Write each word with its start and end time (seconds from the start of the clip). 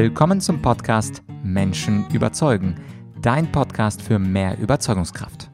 Willkommen 0.00 0.40
zum 0.40 0.62
Podcast 0.62 1.24
Menschen 1.42 2.08
überzeugen, 2.10 2.80
dein 3.20 3.50
Podcast 3.50 4.00
für 4.00 4.20
mehr 4.20 4.56
Überzeugungskraft. 4.56 5.50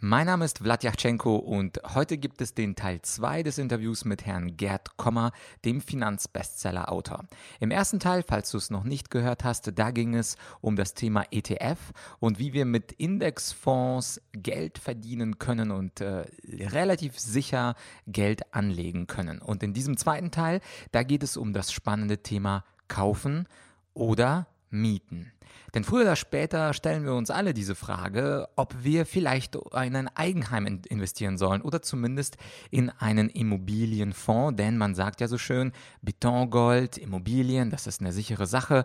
Mein 0.00 0.26
Name 0.26 0.44
ist 0.44 0.58
Vladyachenko 0.58 1.36
und 1.36 1.80
heute 1.94 2.18
gibt 2.18 2.40
es 2.40 2.54
den 2.54 2.74
Teil 2.74 3.00
2 3.00 3.44
des 3.44 3.58
Interviews 3.58 4.04
mit 4.04 4.26
Herrn 4.26 4.56
Gerd 4.56 4.96
Kommer, 4.96 5.30
dem 5.64 5.80
Finanzbestseller-Autor. 5.80 7.26
Im 7.60 7.70
ersten 7.70 8.00
Teil, 8.00 8.24
falls 8.26 8.50
du 8.50 8.58
es 8.58 8.70
noch 8.70 8.82
nicht 8.82 9.12
gehört 9.12 9.44
hast, 9.44 9.70
da 9.78 9.92
ging 9.92 10.16
es 10.16 10.36
um 10.60 10.74
das 10.74 10.94
Thema 10.94 11.26
ETF 11.30 11.92
und 12.18 12.40
wie 12.40 12.54
wir 12.54 12.64
mit 12.64 12.90
Indexfonds 12.90 14.20
Geld 14.32 14.78
verdienen 14.78 15.38
können 15.38 15.70
und 15.70 16.00
äh, 16.00 16.24
relativ 16.44 17.20
sicher 17.20 17.76
Geld 18.08 18.52
anlegen 18.52 19.06
können. 19.06 19.40
Und 19.40 19.62
in 19.62 19.74
diesem 19.74 19.96
zweiten 19.96 20.32
Teil, 20.32 20.60
da 20.90 21.04
geht 21.04 21.22
es 21.22 21.36
um 21.36 21.52
das 21.52 21.70
spannende 21.70 22.24
Thema 22.24 22.64
Kaufen 22.88 23.48
oder 23.94 24.46
Mieten. 24.70 25.32
Denn 25.74 25.84
früher 25.84 26.02
oder 26.02 26.16
später 26.16 26.72
stellen 26.72 27.04
wir 27.04 27.14
uns 27.14 27.30
alle 27.30 27.52
diese 27.52 27.74
Frage, 27.74 28.48
ob 28.56 28.74
wir 28.82 29.04
vielleicht 29.04 29.56
in 29.56 29.96
ein 29.96 30.08
Eigenheim 30.08 30.80
investieren 30.88 31.38
sollen 31.38 31.62
oder 31.62 31.82
zumindest 31.82 32.36
in 32.70 32.90
einen 32.90 33.28
Immobilienfonds, 33.28 34.56
denn 34.56 34.78
man 34.78 34.94
sagt 34.94 35.20
ja 35.20 35.28
so 35.28 35.38
schön, 35.38 35.72
Betongold, 36.02 36.98
Immobilien, 36.98 37.70
das 37.70 37.86
ist 37.86 38.00
eine 38.00 38.12
sichere 38.12 38.46
Sache. 38.46 38.84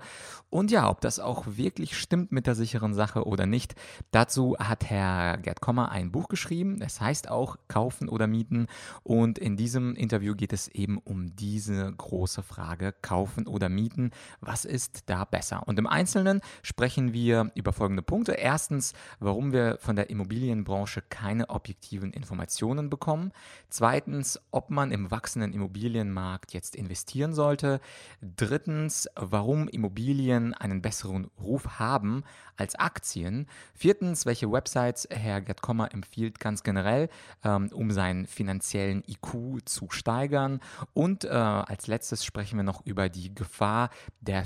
Und 0.49 0.69
ja, 0.71 0.89
ob 0.89 1.01
das 1.01 1.19
auch 1.19 1.45
wirklich 1.47 1.97
stimmt 1.97 2.31
mit 2.31 2.45
der 2.45 2.55
sicheren 2.55 2.93
Sache 2.93 3.25
oder 3.25 3.45
nicht, 3.45 3.75
dazu 4.11 4.57
hat 4.59 4.89
Herr 4.89 5.37
Gerd 5.37 5.61
Kommer 5.61 5.91
ein 5.91 6.11
Buch 6.11 6.27
geschrieben. 6.27 6.81
Es 6.81 6.99
heißt 6.99 7.29
auch 7.29 7.55
Kaufen 7.67 8.09
oder 8.09 8.27
Mieten. 8.27 8.67
Und 9.03 9.37
in 9.39 9.55
diesem 9.55 9.95
Interview 9.95 10.35
geht 10.35 10.51
es 10.51 10.67
eben 10.67 10.97
um 10.97 11.35
diese 11.35 11.91
große 11.91 12.43
Frage, 12.43 12.93
Kaufen 13.01 13.47
oder 13.47 13.69
Mieten. 13.69 14.11
Was 14.41 14.65
ist 14.65 15.03
da 15.05 15.23
besser? 15.23 15.67
Und 15.67 15.70
im 15.77 15.87
Einzelnen 15.87 16.41
sprechen 16.63 17.13
wir 17.13 17.51
über 17.55 17.73
folgende 17.73 18.01
Punkte. 18.01 18.33
Erstens, 18.33 18.93
warum 19.19 19.53
wir 19.53 19.77
von 19.79 19.95
der 19.95 20.09
Immobilienbranche 20.09 21.01
keine 21.01 21.49
objektiven 21.49 22.11
Informationen 22.11 22.89
bekommen. 22.89 23.31
Zweitens, 23.69 24.39
ob 24.51 24.69
man 24.69 24.91
im 24.91 25.11
wachsenden 25.11 25.53
Immobilienmarkt 25.53 26.53
jetzt 26.53 26.75
investieren 26.75 27.33
sollte. 27.33 27.79
Drittens, 28.21 29.07
warum 29.15 29.67
Immobilien 29.67 30.53
einen 30.53 30.81
besseren 30.81 31.29
Ruf 31.39 31.79
haben 31.79 32.23
als 32.57 32.75
Aktien. 32.75 33.47
Viertens, 33.73 34.25
welche 34.25 34.51
Websites 34.51 35.07
Herr 35.09 35.41
Gerd 35.41 35.61
Kommer 35.61 35.93
empfiehlt 35.93 36.39
ganz 36.39 36.63
generell, 36.63 37.09
ähm, 37.43 37.69
um 37.73 37.91
seinen 37.91 38.27
finanziellen 38.27 39.03
IQ 39.07 39.65
zu 39.65 39.89
steigern. 39.89 40.59
Und 40.93 41.25
äh, 41.25 41.29
als 41.29 41.87
letztes 41.87 42.23
sprechen 42.23 42.57
wir 42.57 42.63
noch 42.63 42.85
über 42.85 43.09
die 43.09 43.33
Gefahr 43.33 43.89
der 44.19 44.45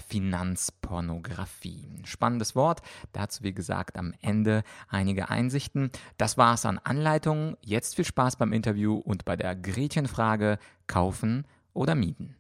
Finanzpornografie 1.16 2.02
spannendes 2.06 2.56
Wort. 2.56 2.82
Dazu, 3.14 3.44
wie 3.44 3.54
gesagt, 3.54 3.98
am 3.98 4.14
Ende 4.22 4.64
einige 4.88 5.30
Einsichten. 5.30 5.92
Das 6.18 6.38
war 6.38 6.54
es 6.54 6.66
an 6.66 6.80
Anleitungen. 6.84 7.58
Jetzt 7.62 7.96
viel 7.96 8.06
Spaß 8.06 8.36
beim 8.38 8.54
Interview 8.54 8.96
und 8.96 9.26
bei 9.26 9.36
der 9.36 9.56
Gretchenfrage 9.56 10.60
kaufen 10.88 11.46
oder 11.74 11.96
mieten. 11.96 12.36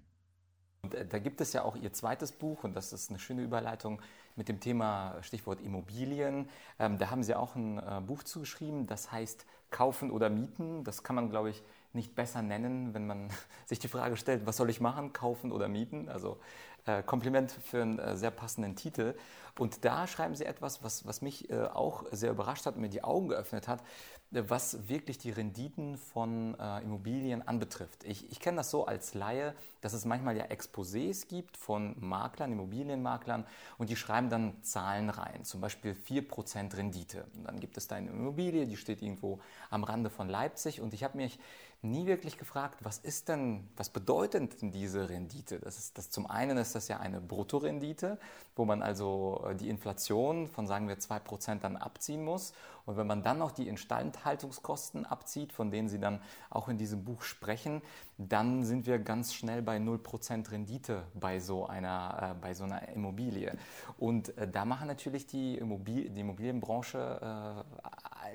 Und 0.84 0.96
da 1.10 1.20
gibt 1.20 1.42
es 1.42 1.54
ja 1.54 1.64
auch 1.64 1.76
Ihr 1.76 1.94
zweites 1.94 2.32
Buch 2.32 2.64
und 2.64 2.76
das 2.76 2.94
ist 2.94 3.10
eine 3.10 3.18
schöne 3.18 3.42
Überleitung 3.42 4.02
mit 4.36 4.50
dem 4.50 4.60
Thema 4.60 5.16
Stichwort 5.22 5.62
Immobilien. 5.62 6.48
Ähm, 6.78 7.00
da 7.00 7.10
haben 7.10 7.24
Sie 7.24 7.34
auch 7.34 7.56
ein 7.56 7.80
äh, 7.80 8.02
Buch 8.06 8.22
zugeschrieben, 8.22 8.86
das 8.86 9.12
heißt 9.12 9.48
Kaufen 9.72 10.12
oder 10.12 10.30
Mieten. 10.30 10.84
Das 10.84 11.02
kann 11.02 11.16
man, 11.16 11.30
glaube 11.30 11.50
ich, 11.50 11.64
nicht 11.96 12.16
besser 12.16 12.42
nennen, 12.42 12.94
wenn 12.94 13.08
man 13.08 13.30
sich 13.66 13.80
die 13.80 13.88
Frage 13.88 14.18
stellt, 14.18 14.46
was 14.46 14.58
soll 14.58 14.70
ich 14.70 14.82
machen, 14.82 15.14
kaufen 15.14 15.52
oder 15.52 15.68
mieten? 15.68 16.10
Also 16.10 16.38
äh, 16.86 17.04
Kompliment 17.04 17.52
für 17.52 17.82
einen 17.82 18.00
äh, 18.00 18.16
sehr 18.16 18.32
passenden 18.32 18.76
Titel. 18.76 19.16
Und 19.58 19.86
da 19.86 20.06
schreiben 20.06 20.36
Sie 20.36 20.46
etwas, 20.46 20.84
was, 20.84 21.06
was 21.08 21.22
mich 21.22 21.50
äh, 21.50 21.64
auch 21.64 22.04
sehr 22.12 22.32
überrascht 22.32 22.66
hat 22.66 22.76
und 22.76 22.82
mir 22.82 22.90
die 22.90 23.04
Augen 23.04 23.30
geöffnet 23.30 23.68
hat, 23.68 23.82
äh, 24.32 24.44
was 24.48 24.88
wirklich 24.88 25.18
die 25.18 25.32
Renditen 25.32 25.98
von 25.98 26.60
äh, 26.60 26.82
Immobilien 26.82 27.48
anbetrifft. 27.48 28.04
Ich, 28.04 28.30
ich 28.32 28.40
kenne 28.40 28.58
das 28.58 28.70
so 28.70 28.86
als 28.86 29.14
Laie, 29.14 29.56
dass 29.82 29.94
es 29.94 30.06
manchmal 30.06 30.38
ja 30.38 30.46
Exposés 30.46 31.28
gibt 31.28 31.58
von 31.58 31.96
Maklern, 32.00 32.52
Immobilienmaklern 32.52 33.46
und 33.78 33.90
die 33.90 33.96
schreiben 33.96 34.30
dann 34.30 34.62
Zahlen 34.62 35.10
rein, 35.10 35.44
zum 35.46 35.62
Beispiel 35.62 35.94
4% 35.94 36.76
Rendite. 36.76 37.26
Und 37.36 37.46
dann 37.46 37.60
gibt 37.60 37.78
es 37.78 37.88
da 37.88 37.96
eine 37.96 38.12
Immobilie, 38.12 38.68
die 38.68 38.78
steht 38.78 39.02
irgendwo 39.02 39.40
am 39.70 39.84
Rande 39.84 40.10
von 40.10 40.30
Leipzig 40.30 40.82
und 40.82 40.94
ich 40.94 41.04
habe 41.04 41.18
mich 41.18 41.40
nie 41.86 42.06
wirklich 42.06 42.38
gefragt, 42.38 42.80
was 42.84 42.98
ist 42.98 43.30
denn, 43.30 43.68
was 43.78 43.90
bedeutet 43.90 44.62
denn 44.62 44.72
diese 44.72 45.10
Rendite? 45.10 45.60
Das 45.60 45.78
ist, 45.78 45.98
das, 45.98 46.10
zum 46.10 46.26
einen 46.26 46.58
ist 46.58 46.76
das 46.76 46.88
ja 46.88 47.00
eine 47.00 47.22
Bruttorendite, 47.22 48.18
wo 48.56 48.66
man 48.66 48.82
also 48.82 49.46
äh, 49.50 49.56
die 49.56 49.70
Inflation 49.70 50.48
von, 50.48 50.68
sagen 50.68 50.88
wir, 50.88 50.98
2% 50.98 51.60
dann 51.60 51.78
abziehen 51.78 52.24
muss. 52.24 52.54
Und 52.86 52.98
wenn 52.98 53.08
man 53.08 53.24
dann 53.24 53.40
noch 53.40 53.52
die 53.52 53.68
Instandhaltungskosten 53.68 55.06
abzieht, 55.06 55.52
von 55.52 55.72
denen 55.72 55.90
Sie 55.90 56.00
dann 56.00 56.22
auch 56.50 56.68
in 56.68 56.78
diesem 56.78 57.04
Buch 57.04 57.24
sprechen, 57.24 57.82
dann 58.18 58.64
sind 58.64 58.86
wir 58.86 59.00
ganz 59.00 59.34
schnell 59.34 59.62
bei 59.62 59.78
0% 59.78 60.52
Rendite 60.52 61.04
bei 61.14 61.40
so 61.40 61.66
einer, 61.66 62.36
äh, 62.36 62.40
bei 62.40 62.54
so 62.54 62.64
einer 62.64 62.88
Immobilie. 62.90 63.58
Und 63.98 64.38
äh, 64.38 64.48
da 64.48 64.66
machen 64.66 64.88
natürlich 64.88 65.26
die, 65.28 65.58
Immobil 65.58 66.10
die 66.10 66.22
Immobilienbranche 66.22 67.64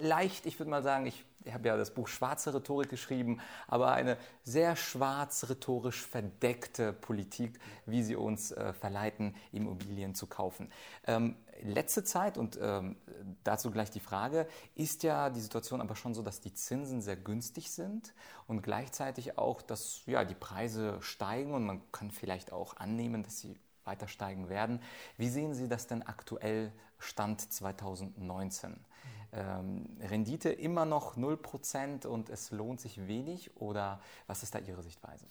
äh, 0.01 0.07
leicht, 0.07 0.47
ich 0.47 0.59
würde 0.59 0.71
mal 0.71 0.83
sagen, 0.83 1.07
ich 1.07 1.25
ich 1.45 1.55
habe 1.55 1.69
ja 1.69 1.77
das 1.77 1.93
Buch 1.93 2.09
Schwarze 2.09 2.55
Rhetorik 2.55 2.89
geschrieben, 2.89 3.41
aber 3.67 3.93
eine 3.93 4.17
sehr 4.45 4.77
schwarz 4.77 5.49
rhetorisch 5.49 6.07
verdeckte 6.07 6.93
Politik, 6.93 7.59
wie 7.87 8.03
sie 8.03 8.17
uns 8.17 8.53
äh, 8.53 8.73
verleiten, 8.73 9.35
Immobilien 9.53 10.15
zu 10.15 10.27
kaufen. 10.27 10.71
Ähm, 11.07 11.37
letzte 11.63 12.05
Zeit, 12.05 12.39
und 12.39 12.59
ähm, 12.61 12.97
dazu 13.45 13.71
gleich 13.71 13.91
die 13.91 14.01
Frage, 14.01 14.47
ist 14.75 15.03
ja 15.03 15.31
die 15.31 15.41
Situation 15.41 15.81
aber 15.81 15.97
schon 15.97 16.15
so, 16.15 16.23
dass 16.23 16.41
die 16.41 16.55
Zinsen 16.55 17.01
sehr 17.01 17.17
günstig 17.17 17.71
sind 17.71 18.15
und 18.47 18.63
gleichzeitig 18.63 19.39
auch, 19.39 19.63
dass 19.63 20.03
ja, 20.07 20.25
die 20.25 20.35
Preise 20.35 21.01
steigen 21.01 21.55
und 21.55 21.65
man 21.65 21.83
kann 21.93 22.11
vielleicht 22.11 22.53
auch 22.53 22.77
annehmen, 22.77 23.23
dass 23.23 23.41
sie 23.41 23.59
weiter 23.85 24.09
steigen 24.09 24.49
werden. 24.49 24.81
Wie 25.17 25.29
sehen 25.29 25.55
Sie 25.55 25.69
das 25.69 25.87
denn 25.87 26.03
aktuell 26.03 26.73
Stand 26.99 27.41
2019? 27.53 28.85
Ähm, 29.33 29.87
Rendite 30.01 30.51
immer 30.51 30.85
noch 30.85 31.17
0% 31.17 32.07
und 32.07 32.31
es 32.31 32.51
lohnt 32.51 32.81
sich 32.81 33.07
wenig 33.07 33.57
oder 33.57 34.01
was 34.27 34.43
ist 34.43 34.55
da 34.55 34.59
Ihre 34.59 34.83
Sichtweise? 34.83 35.27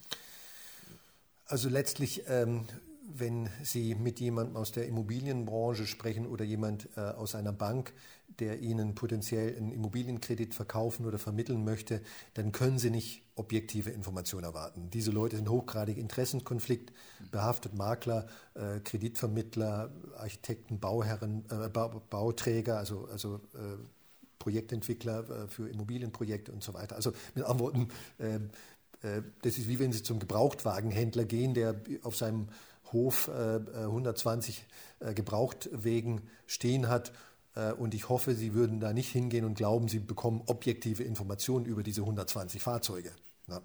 Also 1.45 1.67
letztlich, 1.69 2.23
ähm, 2.27 2.65
wenn 3.11 3.49
Sie 3.63 3.95
mit 3.95 4.19
jemandem 4.19 4.55
aus 4.55 4.71
der 4.71 4.87
Immobilienbranche 4.87 5.87
sprechen 5.87 6.27
oder 6.27 6.45
jemand 6.45 6.89
äh, 6.95 7.01
aus 7.01 7.35
einer 7.35 7.51
Bank, 7.51 7.93
der 8.39 8.59
Ihnen 8.59 8.95
potenziell 8.95 9.55
einen 9.57 9.71
Immobilienkredit 9.71 10.53
verkaufen 10.53 11.05
oder 11.05 11.17
vermitteln 11.17 11.63
möchte, 11.63 12.01
dann 12.35 12.51
können 12.51 12.77
Sie 12.77 12.89
nicht 12.89 13.23
objektive 13.35 13.89
Informationen 13.89 14.43
erwarten. 14.43 14.89
Diese 14.91 15.11
Leute 15.11 15.37
sind 15.37 15.49
hochgradig 15.49 15.97
Interessenkonflikt 15.97 16.93
behaftet, 17.31 17.73
Makler, 17.73 18.27
äh, 18.53 18.79
Kreditvermittler, 18.81 19.91
Architekten, 20.17 20.79
Bauherren, 20.79 21.45
äh, 21.49 21.69
Bauträger, 21.69 22.77
also, 22.77 23.07
also 23.11 23.35
äh, 23.55 23.77
Projektentwickler 24.37 25.29
äh, 25.29 25.47
für 25.47 25.67
Immobilienprojekte 25.67 26.51
und 26.51 26.63
so 26.63 26.73
weiter. 26.73 26.95
Also 26.95 27.11
mit 27.35 27.43
anderen 27.43 27.59
Worten, 27.59 27.87
ähm, 28.19 28.49
äh, 29.01 29.21
das 29.41 29.57
ist 29.57 29.67
wie 29.67 29.79
wenn 29.79 29.91
Sie 29.91 30.03
zum 30.03 30.19
Gebrauchtwagenhändler 30.19 31.25
gehen, 31.25 31.53
der 31.53 31.75
auf 32.03 32.15
seinem 32.15 32.47
Hof 32.91 33.29
120 33.29 34.65
äh, 34.99 35.13
Gebrauchtwegen 35.13 36.21
stehen 36.45 36.87
hat 36.87 37.11
und 37.77 37.93
ich 37.93 38.07
hoffe, 38.07 38.35
Sie 38.35 38.53
würden 38.53 38.79
da 38.79 38.93
nicht 38.93 39.11
hingehen 39.11 39.43
und 39.43 39.55
glauben, 39.55 39.89
Sie 39.89 39.99
bekommen 39.99 40.43
objektive 40.45 41.03
Informationen 41.03 41.65
über 41.65 41.83
diese 41.83 42.01
120 42.01 42.61
Fahrzeuge. 42.61 43.11
Na, 43.47 43.61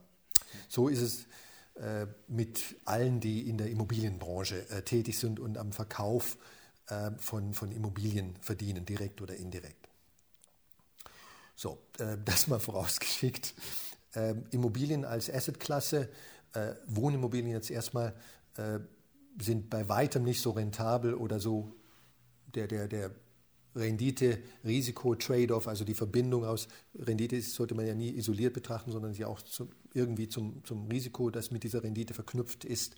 so 0.69 0.89
ist 0.89 1.01
es 1.01 1.27
äh, 1.75 2.07
mit 2.29 2.77
allen, 2.85 3.19
die 3.19 3.49
in 3.49 3.59
der 3.59 3.69
Immobilienbranche 3.69 4.69
äh, 4.71 4.83
tätig 4.83 5.19
sind 5.19 5.41
und 5.41 5.59
am 5.59 5.73
Verkauf 5.73 6.39
äh, 6.87 7.11
von, 7.19 7.53
von 7.53 7.73
Immobilien 7.73 8.37
verdienen, 8.41 8.87
direkt 8.87 9.21
oder 9.21 9.35
indirekt. 9.35 9.89
So, 11.57 11.79
das 12.25 12.47
mal 12.47 12.61
vorausgeschickt. 12.61 13.55
Ähm, 14.15 14.45
Immobilien 14.51 15.05
als 15.05 15.31
Assetklasse, 15.31 16.09
Wohnimmobilien 16.87 17.51
jetzt 17.51 17.71
erstmal, 17.73 18.15
sind 19.41 19.71
bei 19.71 19.89
weitem 19.89 20.25
nicht 20.25 20.41
so 20.41 20.51
rentabel 20.51 21.15
oder 21.15 21.41
so 21.41 21.73
der, 22.55 22.69
der, 22.69 22.89
der 22.89 23.11
Rendite-Risiko-Trade-off, 23.77 25.67
also 25.67 25.85
die 25.85 25.95
Verbindung 25.95 26.45
aus 26.45 26.69
Rendite 26.97 27.41
sollte 27.41 27.75
man 27.75 27.87
ja 27.87 27.95
nie 27.95 28.15
isoliert 28.15 28.53
betrachten, 28.55 28.93
sondern 28.93 29.15
sie 29.15 29.25
auch 29.25 29.43
zum, 29.43 29.71
irgendwie 29.93 30.29
zum, 30.29 30.65
zum 30.65 30.87
Risiko, 30.89 31.31
das 31.31 31.51
mit 31.51 31.65
dieser 31.65 31.83
Rendite 31.83 32.15
verknüpft 32.15 32.65
ist, 32.65 32.95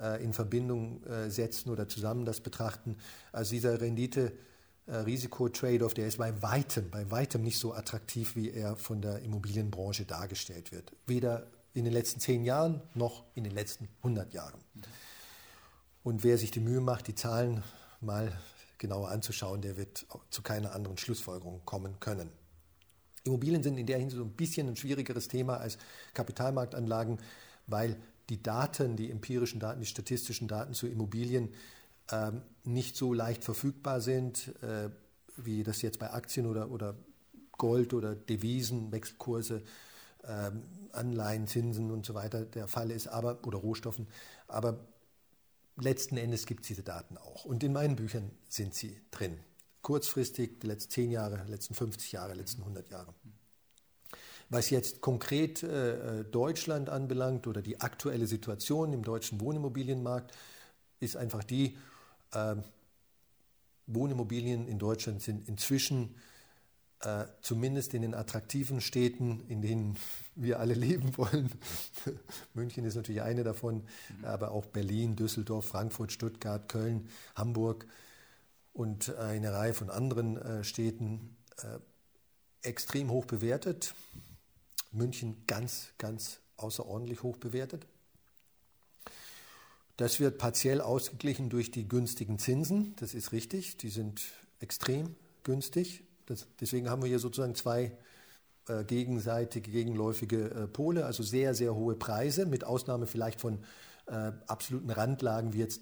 äh, 0.00 0.24
in 0.24 0.32
Verbindung 0.32 1.04
äh, 1.04 1.28
setzen 1.30 1.68
oder 1.70 1.86
zusammen 1.88 2.24
das 2.24 2.40
betrachten. 2.40 2.96
Also 3.32 3.50
dieser 3.50 3.78
Rendite-Risiko-Trade-off, 3.80 5.94
der 5.94 6.08
ist 6.08 6.18
bei 6.18 6.42
weitem, 6.42 6.90
bei 6.90 7.10
weitem 7.10 7.42
nicht 7.42 7.58
so 7.58 7.72
attraktiv, 7.74 8.36
wie 8.36 8.50
er 8.50 8.76
von 8.76 9.02
der 9.02 9.20
Immobilienbranche 9.20 10.06
dargestellt 10.06 10.72
wird. 10.72 10.92
Weder 11.06 11.50
in 11.74 11.84
den 11.84 11.92
letzten 11.92 12.20
zehn 12.20 12.46
Jahren 12.46 12.80
noch 12.94 13.24
in 13.34 13.44
den 13.44 13.52
letzten 13.52 13.88
100 13.98 14.32
Jahren. 14.32 14.58
Und 16.08 16.24
wer 16.24 16.38
sich 16.38 16.50
die 16.50 16.60
Mühe 16.60 16.80
macht, 16.80 17.06
die 17.06 17.14
Zahlen 17.14 17.62
mal 18.00 18.32
genauer 18.78 19.10
anzuschauen, 19.10 19.60
der 19.60 19.76
wird 19.76 20.06
zu 20.30 20.40
keiner 20.40 20.72
anderen 20.72 20.96
Schlussfolgerung 20.96 21.60
kommen 21.66 22.00
können. 22.00 22.30
Immobilien 23.24 23.62
sind 23.62 23.76
in 23.76 23.84
der 23.84 23.98
Hinsicht 23.98 24.16
so 24.16 24.24
ein 24.24 24.32
bisschen 24.32 24.68
ein 24.68 24.76
schwierigeres 24.76 25.28
Thema 25.28 25.58
als 25.58 25.76
Kapitalmarktanlagen, 26.14 27.18
weil 27.66 27.98
die 28.30 28.42
Daten, 28.42 28.96
die 28.96 29.10
empirischen 29.10 29.60
Daten, 29.60 29.80
die 29.80 29.86
statistischen 29.86 30.48
Daten 30.48 30.72
zu 30.72 30.86
Immobilien 30.86 31.50
ähm, 32.10 32.40
nicht 32.64 32.96
so 32.96 33.12
leicht 33.12 33.44
verfügbar 33.44 34.00
sind, 34.00 34.54
äh, 34.62 34.88
wie 35.36 35.62
das 35.62 35.82
jetzt 35.82 35.98
bei 35.98 36.10
Aktien 36.10 36.46
oder, 36.46 36.70
oder 36.70 36.94
Gold 37.58 37.92
oder 37.92 38.16
Devisen, 38.16 38.92
Wechselkurse, 38.92 39.62
ähm, 40.24 40.62
Anleihen, 40.92 41.46
Zinsen 41.46 41.90
und 41.90 42.06
so 42.06 42.14
weiter 42.14 42.46
der 42.46 42.66
Fall 42.66 42.92
ist, 42.92 43.08
aber, 43.08 43.46
oder 43.46 43.58
Rohstoffen. 43.58 44.08
Aber 44.46 44.78
letzten 45.80 46.16
Endes 46.16 46.46
gibt 46.46 46.62
es 46.62 46.68
diese 46.68 46.82
Daten 46.82 47.16
auch. 47.16 47.44
Und 47.44 47.62
in 47.62 47.72
meinen 47.72 47.96
Büchern 47.96 48.30
sind 48.48 48.74
sie 48.74 49.00
drin. 49.10 49.38
Kurzfristig, 49.82 50.60
die 50.60 50.66
letzten 50.66 50.90
10 50.90 51.10
Jahre, 51.10 51.42
die 51.46 51.50
letzten 51.50 51.74
50 51.74 52.12
Jahre, 52.12 52.32
die 52.32 52.40
letzten 52.40 52.62
100 52.62 52.90
Jahre. 52.90 53.14
Was 54.50 54.70
jetzt 54.70 55.00
konkret 55.00 55.62
äh, 55.62 56.24
Deutschland 56.24 56.88
anbelangt 56.88 57.46
oder 57.46 57.62
die 57.62 57.80
aktuelle 57.80 58.26
Situation 58.26 58.92
im 58.92 59.02
deutschen 59.02 59.40
Wohnimmobilienmarkt, 59.40 60.32
ist 61.00 61.16
einfach 61.16 61.44
die, 61.44 61.76
äh, 62.32 62.56
Wohnimmobilien 63.88 64.68
in 64.68 64.78
Deutschland 64.78 65.22
sind 65.22 65.48
inzwischen 65.48 66.14
äh, 67.00 67.26
zumindest 67.42 67.94
in 67.94 68.02
den 68.02 68.14
attraktiven 68.14 68.80
Städten, 68.80 69.40
in 69.48 69.62
denen 69.62 69.96
wir 70.34 70.58
alle 70.58 70.74
leben 70.74 71.16
wollen. 71.16 71.50
München 72.54 72.84
ist 72.84 72.96
natürlich 72.96 73.22
eine 73.22 73.44
davon, 73.44 73.84
mhm. 74.18 74.24
aber 74.24 74.50
auch 74.50 74.66
Berlin, 74.66 75.14
Düsseldorf, 75.14 75.66
Frankfurt, 75.66 76.12
Stuttgart, 76.12 76.68
Köln, 76.68 77.08
Hamburg 77.36 77.86
und 78.72 79.14
eine 79.16 79.52
Reihe 79.52 79.74
von 79.74 79.90
anderen 79.90 80.36
äh, 80.38 80.64
Städten 80.64 81.36
äh, 81.58 81.78
extrem 82.62 83.10
hoch 83.10 83.26
bewertet. 83.26 83.94
München 84.90 85.36
ganz, 85.46 85.90
ganz 85.98 86.40
außerordentlich 86.56 87.22
hoch 87.22 87.36
bewertet. 87.36 87.86
Das 89.96 90.20
wird 90.20 90.38
partiell 90.38 90.80
ausgeglichen 90.80 91.50
durch 91.50 91.70
die 91.70 91.88
günstigen 91.88 92.38
Zinsen, 92.38 92.94
das 92.96 93.14
ist 93.14 93.32
richtig, 93.32 93.76
die 93.78 93.90
sind 93.90 94.22
extrem 94.60 95.16
günstig. 95.42 96.04
Das, 96.28 96.46
deswegen 96.60 96.90
haben 96.90 97.02
wir 97.02 97.08
hier 97.08 97.18
sozusagen 97.18 97.54
zwei 97.54 97.92
äh, 98.68 98.84
gegenseitige, 98.84 99.70
gegenläufige 99.70 100.50
äh, 100.50 100.66
Pole, 100.66 101.06
also 101.06 101.22
sehr, 101.22 101.54
sehr 101.54 101.74
hohe 101.74 101.94
Preise, 101.94 102.44
mit 102.44 102.64
Ausnahme 102.64 103.06
vielleicht 103.06 103.40
von 103.40 103.60
äh, 104.06 104.32
absoluten 104.46 104.90
Randlagen 104.90 105.54
wie 105.54 105.60
jetzt. 105.60 105.80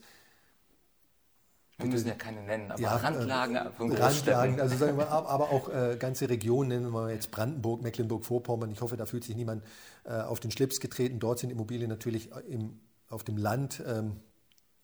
Wir 1.79 1.89
müssen 1.89 2.07
ja 2.07 2.15
keine 2.15 2.43
nennen, 2.43 2.71
aber 2.71 2.81
ja, 2.81 2.95
Randlagen 2.97 3.57
äh, 3.57 3.71
von 3.73 3.93
Randlagen, 3.93 4.61
also 4.61 4.77
sagen 4.77 4.97
wir, 4.97 5.09
aber 5.11 5.51
auch 5.51 5.69
ganze 5.99 6.31
Regionen, 6.31 6.69
nennen 6.69 6.91
wir 6.91 7.11
jetzt 7.11 7.31
Brandenburg, 7.33 7.83
Mecklenburg-Vorpommern. 7.83 8.71
Ich 8.71 8.81
hoffe, 8.81 8.97
da 8.97 9.05
fühlt 9.05 9.25
sich 9.25 9.37
niemand 9.37 9.63
auf 10.05 10.41
den 10.41 10.51
Schlips 10.51 10.81
getreten. 10.81 11.19
Dort 11.19 11.41
sind 11.41 11.51
Immobilien 11.51 11.91
natürlich 11.91 12.31
im, 12.49 12.81
auf 13.11 13.25
dem 13.25 13.37
Land 13.37 13.83
ähm, 13.87 14.21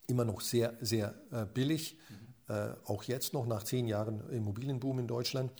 immer 0.06 0.26
noch 0.26 0.42
sehr, 0.42 0.74
sehr 0.82 1.14
billig. 1.54 1.96
Mhm 2.10 2.21
auch 2.84 3.04
jetzt 3.04 3.32
noch 3.32 3.46
nach 3.46 3.62
zehn 3.62 3.86
Jahren 3.86 4.28
Immobilienboom 4.30 4.98
in 4.98 5.06
Deutschland. 5.06 5.52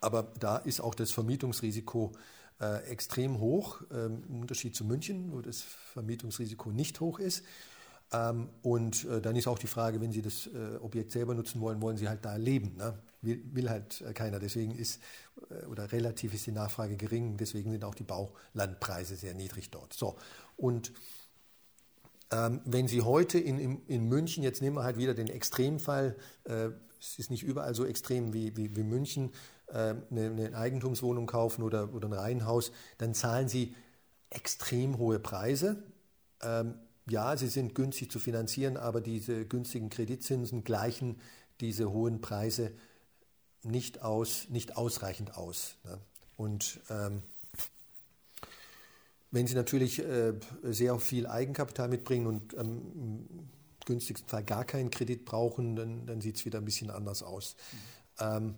Aber 0.00 0.32
da 0.38 0.58
ist 0.58 0.80
auch 0.80 0.94
das 0.94 1.10
Vermietungsrisiko 1.10 2.12
äh, 2.60 2.84
extrem 2.90 3.40
hoch, 3.40 3.82
ähm, 3.92 4.24
im 4.28 4.40
Unterschied 4.40 4.74
zu 4.74 4.84
München, 4.84 5.32
wo 5.32 5.40
das 5.40 5.62
Vermietungsrisiko 5.62 6.70
nicht 6.70 7.00
hoch 7.00 7.18
ist. 7.18 7.44
Ähm, 8.12 8.48
und 8.62 9.04
äh, 9.04 9.20
dann 9.20 9.36
ist 9.36 9.46
auch 9.48 9.58
die 9.58 9.66
Frage, 9.66 10.00
wenn 10.00 10.12
Sie 10.12 10.22
das 10.22 10.46
äh, 10.46 10.76
Objekt 10.80 11.12
selber 11.12 11.34
nutzen 11.34 11.60
wollen, 11.60 11.82
wollen 11.82 11.96
Sie 11.96 12.08
halt 12.08 12.24
da 12.24 12.36
leben. 12.36 12.76
Ne? 12.76 12.98
Will, 13.20 13.42
will, 13.52 13.68
halt 13.68 14.00
äh, 14.00 14.12
keiner. 14.12 14.38
Deswegen 14.38 14.74
ist, 14.74 15.00
äh, 15.50 15.66
oder 15.66 15.92
relativ 15.92 16.32
ist 16.32 16.46
die 16.46 16.52
Nachfrage 16.52 16.96
gering, 16.96 17.36
deswegen 17.36 17.70
sind 17.70 17.84
auch 17.84 17.94
die 17.94 18.04
Baulandpreise 18.04 19.16
sehr 19.16 19.34
niedrig 19.34 19.70
dort. 19.70 19.92
So, 19.92 20.16
und 20.56 20.92
ähm, 22.30 22.60
wenn 22.64 22.88
Sie 22.88 23.02
heute 23.02 23.38
in, 23.38 23.82
in, 23.86 24.04
München, 24.04 24.42
jetzt 24.42 24.60
nehmen 24.60 24.76
wir 24.76 24.84
halt 24.84 24.98
wieder 24.98 25.14
den 25.14 25.28
Extremfall, 25.28 26.16
äh, 26.44 26.70
es 27.00 27.18
ist 27.18 27.30
nicht 27.30 27.42
überall 27.42 27.74
so 27.74 27.86
extrem 27.86 28.32
wie, 28.32 28.56
wie, 28.56 28.76
wie 28.76 28.82
München, 28.82 29.30
äh, 29.68 29.94
eine, 30.10 30.26
eine, 30.26 30.54
Eigentumswohnung 30.56 31.26
kaufen 31.26 31.62
oder, 31.62 31.94
oder 31.94 32.08
ein 32.08 32.12
Reihenhaus, 32.12 32.72
dann 32.98 33.14
zahlen 33.14 33.48
Sie 33.48 33.74
extrem 34.30 34.98
hohe 34.98 35.18
Preise. 35.18 35.82
Ähm, 36.42 36.74
ja, 37.08 37.36
sie 37.36 37.48
sind 37.48 37.74
günstig 37.74 38.10
zu 38.10 38.18
finanzieren, 38.18 38.76
aber 38.76 39.00
diese 39.00 39.46
günstigen 39.46 39.88
Kreditzinsen 39.88 40.64
gleichen 40.64 41.20
diese 41.60 41.90
hohen 41.90 42.20
Preise 42.20 42.72
nicht, 43.62 44.02
aus, 44.02 44.48
nicht 44.50 44.76
ausreichend 44.76 45.36
aus. 45.36 45.76
Ne? 45.84 45.98
Und 46.36 46.80
ähm, 46.90 47.22
wenn 49.30 49.46
Sie 49.46 49.54
natürlich 49.54 49.98
äh, 49.98 50.34
sehr 50.62 50.98
viel 50.98 51.26
Eigenkapital 51.26 51.88
mitbringen 51.88 52.26
und 52.26 52.54
ähm, 52.54 52.92
im 52.94 53.48
günstigsten 53.84 54.28
Fall 54.28 54.44
gar 54.44 54.64
keinen 54.64 54.90
Kredit 54.90 55.24
brauchen, 55.24 55.76
dann, 55.76 56.06
dann 56.06 56.20
sieht 56.20 56.36
es 56.36 56.44
wieder 56.44 56.58
ein 56.58 56.64
bisschen 56.64 56.90
anders 56.90 57.22
aus. 57.22 57.56
Mhm. 57.72 57.76
Ähm, 58.20 58.54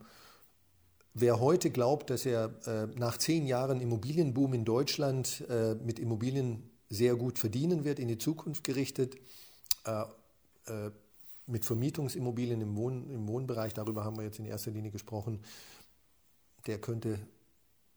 wer 1.15 1.41
heute 1.41 1.71
glaubt, 1.71 2.11
dass 2.11 2.27
er 2.27 2.55
äh, 2.67 2.87
nach 2.99 3.19
zehn 3.19 3.47
Jahren 3.47 3.81
Immobilienboom 3.81 4.55
in 4.55 4.65
Deutschland 4.65 5.45
äh, 5.49 5.75
mit 5.75 5.99
Immobilien 5.99 6.71
sehr 6.89 7.17
gut 7.17 7.39
verdienen 7.39 7.85
wird, 7.85 7.99
in 7.99 8.09
die 8.09 8.19
Zukunft 8.19 8.65
gerichtet, 8.65 9.17
äh, 9.87 10.03
äh, 10.67 10.91
mit 11.47 11.65
Vermietungsimmobilien 11.65 12.61
im, 12.61 12.77
Wohn-, 12.77 13.11
im 13.11 13.27
Wohnbereich, 13.27 13.75
darüber 13.75 14.05
haben 14.05 14.17
wir 14.17 14.25
jetzt 14.25 14.39
in 14.39 14.45
erster 14.45 14.71
Linie 14.71 14.93
gesprochen, 14.93 15.41
der 16.67 16.81
könnte 16.81 17.19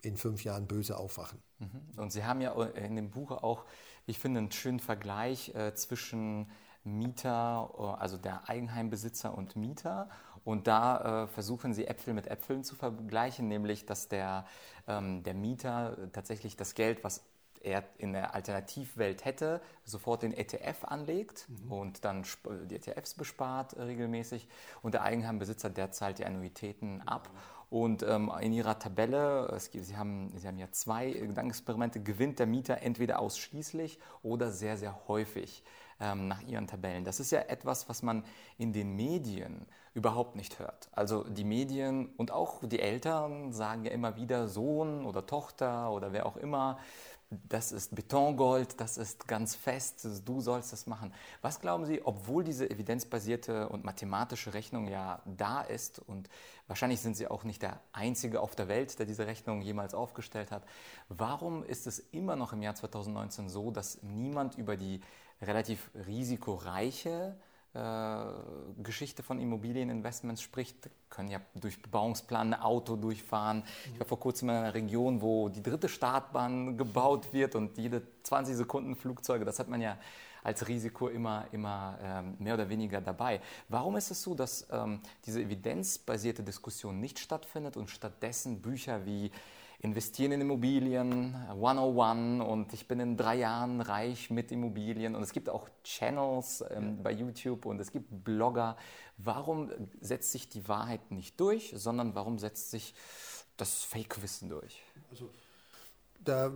in 0.03 0.17
fünf 0.17 0.43
Jahren 0.43 0.67
böse 0.67 0.97
aufwachen. 0.97 1.41
Mhm. 1.59 1.99
Und 1.99 2.11
Sie 2.11 2.23
haben 2.23 2.41
ja 2.41 2.51
in 2.61 2.95
dem 2.95 3.09
Buch 3.09 3.31
auch, 3.31 3.65
ich 4.05 4.19
finde, 4.19 4.39
einen 4.39 4.51
schönen 4.51 4.79
Vergleich 4.79 5.55
äh, 5.55 5.73
zwischen 5.73 6.51
Mieter, 6.83 7.71
äh, 7.77 8.01
also 8.01 8.17
der 8.17 8.49
Eigenheimbesitzer 8.49 9.35
und 9.35 9.55
Mieter. 9.55 10.09
Und 10.43 10.67
da 10.67 11.23
äh, 11.23 11.27
versuchen 11.27 11.73
sie 11.73 11.87
Äpfel 11.87 12.13
mit 12.13 12.27
Äpfeln 12.27 12.65
zu 12.65 12.75
vergleichen, 12.75 13.47
nämlich 13.47 13.85
dass 13.85 14.09
der, 14.09 14.45
ähm, 14.87 15.23
der 15.23 15.33
Mieter 15.33 16.11
tatsächlich 16.11 16.57
das 16.57 16.75
Geld, 16.75 17.03
was 17.03 17.23
er 17.63 17.83
in 17.97 18.13
der 18.13 18.35
Alternativwelt 18.35 19.25
hätte, 19.25 19.61
sofort 19.83 20.23
den 20.23 20.33
ETF 20.33 20.83
anlegt 20.83 21.47
mhm. 21.47 21.71
und 21.71 22.05
dann 22.05 22.25
die 22.69 22.75
ETFs 22.75 23.15
bespart 23.15 23.73
äh, 23.73 23.83
regelmäßig. 23.83 24.47
Und 24.81 24.93
der 24.93 25.03
Eigenheimbesitzer, 25.03 25.69
der 25.69 25.91
zahlt 25.91 26.19
die 26.19 26.25
Annuitäten 26.25 27.01
ab. 27.07 27.29
Mhm. 27.31 27.53
Und 27.73 28.03
ähm, 28.03 28.31
in 28.39 28.53
Ihrer 28.53 28.77
Tabelle, 28.77 29.47
es, 29.47 29.71
Sie, 29.71 29.97
haben, 29.97 30.31
Sie 30.37 30.47
haben 30.47 30.59
ja 30.59 30.69
zwei 30.71 31.09
Gedankenexperimente, 31.09 32.03
gewinnt 32.03 32.37
der 32.37 32.45
Mieter 32.45 32.83
entweder 32.83 33.17
ausschließlich 33.17 33.97
oder 34.21 34.51
sehr, 34.51 34.77
sehr 34.77 35.07
häufig 35.07 35.63
ähm, 35.99 36.27
nach 36.27 36.41
Ihren 36.43 36.67
Tabellen. 36.67 37.03
Das 37.03 37.19
ist 37.19 37.31
ja 37.31 37.39
etwas, 37.39 37.89
was 37.89 38.03
man 38.03 38.25
in 38.59 38.73
den 38.73 38.95
Medien 38.95 39.65
überhaupt 39.93 40.35
nicht 40.35 40.59
hört. 40.59 40.89
Also 40.91 41.23
die 41.23 41.43
Medien 41.43 42.09
und 42.17 42.31
auch 42.31 42.61
die 42.63 42.79
Eltern 42.79 43.53
sagen 43.53 43.85
ja 43.85 43.91
immer 43.91 44.15
wieder 44.15 44.47
Sohn 44.47 45.05
oder 45.05 45.25
Tochter 45.25 45.91
oder 45.91 46.13
wer 46.13 46.25
auch 46.25 46.37
immer, 46.37 46.79
das 47.49 47.71
ist 47.71 47.95
Betongold, 47.95 48.79
das 48.79 48.97
ist 48.97 49.27
ganz 49.27 49.55
fest, 49.55 50.07
du 50.25 50.41
sollst 50.41 50.73
das 50.73 50.87
machen. 50.87 51.13
Was 51.41 51.59
glauben 51.59 51.85
Sie, 51.85 52.05
obwohl 52.05 52.43
diese 52.43 52.69
evidenzbasierte 52.69 53.69
und 53.69 53.83
mathematische 53.83 54.53
Rechnung 54.53 54.87
ja 54.87 55.21
da 55.25 55.61
ist 55.61 55.99
und 55.99 56.29
wahrscheinlich 56.67 57.01
sind 57.01 57.15
Sie 57.15 57.27
auch 57.27 57.43
nicht 57.43 57.61
der 57.61 57.79
Einzige 57.91 58.41
auf 58.41 58.55
der 58.55 58.67
Welt, 58.67 58.97
der 58.99 59.05
diese 59.05 59.27
Rechnung 59.27 59.61
jemals 59.61 59.93
aufgestellt 59.93 60.51
hat, 60.51 60.63
warum 61.09 61.63
ist 61.63 61.87
es 61.87 61.99
immer 61.99 62.35
noch 62.35 62.53
im 62.53 62.61
Jahr 62.61 62.75
2019 62.75 63.49
so, 63.49 63.71
dass 63.71 64.01
niemand 64.03 64.57
über 64.57 64.77
die 64.77 65.01
relativ 65.41 65.89
risikoreiche 66.07 67.35
Geschichte 68.83 69.23
von 69.23 69.39
Immobilieninvestments 69.39 70.43
spricht, 70.43 70.89
können 71.09 71.29
ja 71.29 71.41
durch 71.55 71.81
Bebauungsplan 71.81 72.53
ein 72.53 72.61
Auto 72.61 72.95
durchfahren. 72.95 73.63
Ich 73.93 73.99
war 73.99 74.05
vor 74.05 74.19
kurzem 74.19 74.49
in 74.49 74.55
einer 74.55 74.73
Region, 74.75 75.21
wo 75.21 75.49
die 75.49 75.63
dritte 75.63 75.89
Startbahn 75.89 76.77
gebaut 76.77 77.33
wird 77.33 77.55
und 77.55 77.77
jede 77.79 78.03
20 78.23 78.55
Sekunden 78.55 78.95
Flugzeuge, 78.95 79.43
das 79.43 79.57
hat 79.57 79.69
man 79.69 79.81
ja 79.81 79.97
als 80.43 80.67
Risiko 80.67 81.07
immer, 81.07 81.45
immer 81.51 81.97
ähm, 82.03 82.35
mehr 82.37 82.53
oder 82.53 82.69
weniger 82.69 83.01
dabei. 83.01 83.41
Warum 83.69 83.95
ist 83.95 84.11
es 84.11 84.21
so, 84.21 84.35
dass 84.35 84.67
ähm, 84.71 84.99
diese 85.25 85.41
evidenzbasierte 85.41 86.43
Diskussion 86.43 86.99
nicht 86.99 87.17
stattfindet 87.17 87.77
und 87.77 87.89
stattdessen 87.89 88.61
Bücher 88.61 89.05
wie 89.05 89.31
investieren 89.83 90.31
in 90.31 90.41
Immobilien, 90.41 91.35
101 91.49 92.41
und 92.41 92.73
ich 92.73 92.87
bin 92.87 93.01
in 93.01 93.17
drei 93.17 93.35
Jahren 93.35 93.81
reich 93.81 94.29
mit 94.29 94.49
Immobilien. 94.51 95.13
Und 95.13 95.21
es 95.23 95.33
gibt 95.33 95.49
auch 95.49 95.67
Channels 95.83 96.63
ähm, 96.71 97.03
bei 97.03 97.11
YouTube 97.11 97.65
und 97.65 97.81
es 97.81 97.91
gibt 97.91 98.23
Blogger. 98.23 98.77
Warum 99.17 99.69
setzt 99.99 100.31
sich 100.31 100.47
die 100.47 100.67
Wahrheit 100.69 101.11
nicht 101.11 101.37
durch, 101.37 101.73
sondern 101.75 102.15
warum 102.15 102.39
setzt 102.39 102.71
sich 102.71 102.95
das 103.57 103.83
Fake-Wissen 103.83 104.47
durch? 104.47 104.81
Also 105.11 105.29
da 106.23 106.53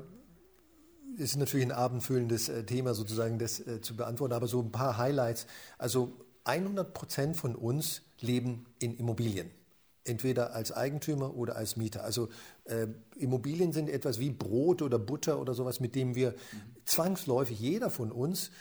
ist 1.18 1.36
natürlich 1.36 1.66
ein 1.66 1.74
abendfüllendes 1.74 2.48
äh, 2.48 2.64
Thema 2.66 2.94
sozusagen, 2.94 3.40
das 3.40 3.60
äh, 3.60 3.82
zu 3.82 3.98
beantworten, 3.98 4.34
aber 4.34 4.48
so 4.48 4.62
ein 4.62 4.72
paar 4.72 4.98
Highlights. 4.98 5.48
Also 5.78 6.14
100 6.46 6.94
Prozent 6.94 7.36
von 7.36 7.56
uns 7.56 8.04
leben 8.22 8.66
in 8.80 8.96
Immobilien, 8.96 9.52
entweder 10.08 10.54
als 10.54 10.72
Eigentümer 10.72 11.36
oder 11.36 11.56
als 11.56 11.76
Mieter. 11.76 12.04
Also 12.04 12.30
äh, 12.66 12.88
Immobilien 13.16 13.74
sind 13.74 13.90
etwas 13.90 14.20
wie 14.20 14.30
Brot 14.30 14.82
oder 14.82 15.00
Butter 15.00 15.40
oder 15.40 15.54
sowas, 15.54 15.80
mit 15.80 15.96
dem 15.96 16.16
wir 16.16 16.32
mhm. 16.32 16.36
zwangsläufig 16.86 17.60
jeder 17.60 17.90
von 17.90 18.12
uns, 18.12 18.52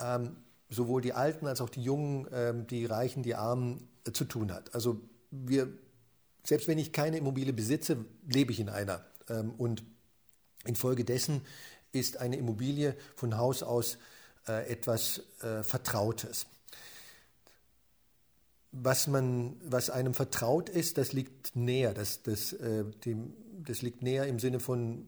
ähm, 0.00 0.36
sowohl 0.68 1.02
die 1.02 1.12
Alten 1.12 1.46
als 1.46 1.60
auch 1.60 1.68
die 1.68 1.82
Jungen, 1.82 2.26
ähm, 2.32 2.66
die 2.66 2.86
Reichen, 2.86 3.22
die 3.22 3.34
Armen, 3.34 3.88
äh, 4.06 4.12
zu 4.12 4.24
tun 4.24 4.52
hat. 4.52 4.74
Also 4.74 5.00
wir, 5.30 5.68
selbst 6.44 6.68
wenn 6.68 6.78
ich 6.78 6.92
keine 6.92 7.18
Immobilie 7.18 7.52
besitze, 7.52 8.04
lebe 8.26 8.52
ich 8.52 8.60
in 8.60 8.68
einer. 8.68 9.04
Ähm, 9.28 9.52
und 9.56 9.84
infolgedessen 10.64 11.42
ist 11.92 12.16
eine 12.18 12.36
Immobilie 12.36 12.96
von 13.14 13.36
Haus 13.36 13.62
aus 13.62 13.98
äh, 14.48 14.70
etwas 14.70 15.22
äh, 15.42 15.62
Vertrautes. 15.62 16.46
Was, 18.72 19.06
man, 19.06 19.56
was 19.64 19.90
einem 19.90 20.14
vertraut 20.14 20.68
ist, 20.68 20.98
das 20.98 21.12
liegt 21.12 21.54
näher. 21.54 21.94
Das, 21.94 22.22
das, 22.22 22.52
äh, 22.54 22.84
dem, 23.04 23.34
das 23.64 23.82
liegt 23.82 24.02
näher 24.02 24.26
im 24.26 24.38
Sinne 24.38 24.60
von, 24.60 25.06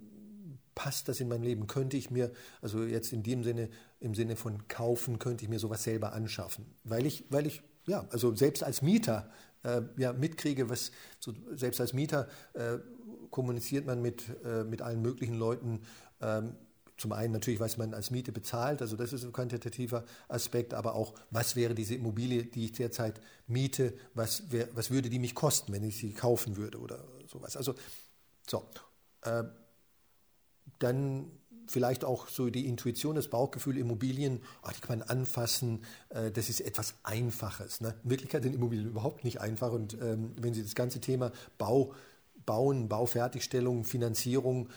passt 0.74 1.08
das 1.08 1.20
in 1.20 1.28
mein 1.28 1.42
Leben? 1.42 1.66
Könnte 1.66 1.96
ich 1.96 2.10
mir, 2.10 2.30
also 2.60 2.84
jetzt 2.84 3.12
in 3.12 3.22
dem 3.22 3.42
Sinne, 3.42 3.70
im 4.00 4.14
Sinne 4.14 4.36
von 4.36 4.68
kaufen, 4.68 5.18
könnte 5.18 5.44
ich 5.44 5.48
mir 5.48 5.58
sowas 5.58 5.82
selber 5.82 6.12
anschaffen? 6.12 6.66
Weil 6.84 7.06
ich, 7.06 7.24
weil 7.30 7.46
ich 7.46 7.62
ja, 7.86 8.06
also 8.10 8.34
selbst 8.34 8.62
als 8.62 8.82
Mieter 8.82 9.30
äh, 9.62 9.82
ja, 9.96 10.12
mitkriege, 10.12 10.68
was, 10.68 10.90
so, 11.18 11.32
selbst 11.54 11.80
als 11.80 11.92
Mieter 11.92 12.28
äh, 12.54 12.78
kommuniziert 13.30 13.86
man 13.86 14.00
mit, 14.00 14.24
äh, 14.44 14.64
mit 14.64 14.82
allen 14.82 15.02
möglichen 15.02 15.34
Leuten, 15.34 15.80
ähm, 16.20 16.54
zum 16.96 17.12
einen 17.12 17.32
natürlich, 17.32 17.60
was 17.60 17.76
man 17.76 17.92
als 17.92 18.10
Miete 18.10 18.32
bezahlt, 18.32 18.80
also 18.80 18.96
das 18.96 19.12
ist 19.12 19.24
ein 19.24 19.32
quantitativer 19.32 20.04
Aspekt, 20.28 20.74
aber 20.74 20.94
auch, 20.94 21.14
was 21.30 21.56
wäre 21.56 21.74
diese 21.74 21.94
Immobilie, 21.94 22.44
die 22.44 22.66
ich 22.66 22.72
derzeit 22.72 23.20
miete, 23.46 23.94
was, 24.14 24.50
wär, 24.52 24.68
was 24.74 24.90
würde 24.90 25.10
die 25.10 25.18
mich 25.18 25.34
kosten, 25.34 25.72
wenn 25.72 25.82
ich 25.82 25.96
sie 25.98 26.12
kaufen 26.12 26.56
würde 26.56 26.78
oder 26.78 27.04
sowas. 27.26 27.56
Also, 27.56 27.74
so. 28.48 28.64
Äh, 29.22 29.44
dann 30.78 31.30
vielleicht 31.66 32.04
auch 32.04 32.28
so 32.28 32.50
die 32.50 32.66
Intuition, 32.66 33.16
das 33.16 33.28
Bauchgefühl, 33.28 33.78
Immobilien, 33.78 34.40
ach, 34.62 34.72
die 34.72 34.80
kann 34.80 34.98
man 34.98 35.08
anfassen, 35.08 35.84
äh, 36.10 36.30
das 36.30 36.48
ist 36.48 36.60
etwas 36.60 36.94
Einfaches. 37.02 37.80
Ne? 37.80 37.94
In 38.04 38.10
Wirklichkeit 38.10 38.42
sind 38.42 38.54
Immobilien 38.54 38.88
überhaupt 38.88 39.24
nicht 39.24 39.40
einfach 39.40 39.72
und 39.72 39.94
ähm, 40.00 40.32
wenn 40.36 40.54
Sie 40.54 40.62
das 40.62 40.74
ganze 40.74 41.00
Thema 41.00 41.32
Bau, 41.58 41.94
Bauen, 42.46 42.88
Baufertigstellung, 42.88 43.84
Finanzierung 43.84 44.68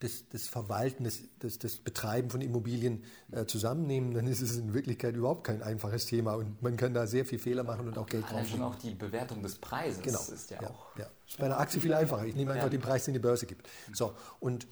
das, 0.00 0.28
das 0.30 0.46
Verwalten, 0.46 1.04
das, 1.04 1.20
das, 1.38 1.58
das, 1.58 1.76
Betreiben 1.78 2.30
von 2.30 2.40
Immobilien 2.40 3.04
äh, 3.32 3.46
zusammennehmen, 3.46 4.14
dann 4.14 4.26
ist 4.26 4.40
es 4.40 4.56
in 4.56 4.74
Wirklichkeit 4.74 5.16
überhaupt 5.16 5.44
kein 5.44 5.62
einfaches 5.62 6.06
Thema 6.06 6.34
und 6.34 6.62
man 6.62 6.76
kann 6.76 6.94
da 6.94 7.06
sehr 7.06 7.24
viel 7.24 7.38
Fehler 7.38 7.64
machen 7.64 7.88
und 7.88 7.98
auch 7.98 8.06
Geld 8.06 8.24
drauf. 8.30 8.46
schon 8.48 8.62
auch 8.62 8.76
die 8.76 8.94
Bewertung 8.94 9.42
des 9.42 9.56
Preises 9.56 10.02
genau. 10.02 10.20
ist 10.20 10.50
ja, 10.50 10.62
ja 10.62 10.70
auch. 10.70 10.96
Ja. 10.96 11.06
ist 11.26 11.38
bei 11.38 11.46
einer 11.46 11.58
Aktie 11.58 11.80
viel 11.80 11.92
einfacher. 11.94 12.26
Ich 12.26 12.36
nehme 12.36 12.52
einfach 12.52 12.66
ja. 12.66 12.70
den 12.70 12.80
Preis, 12.80 13.04
den 13.04 13.14
die 13.14 13.20
Börse 13.20 13.46
gibt. 13.46 13.68
So, 13.92 14.14
und, 14.40 14.66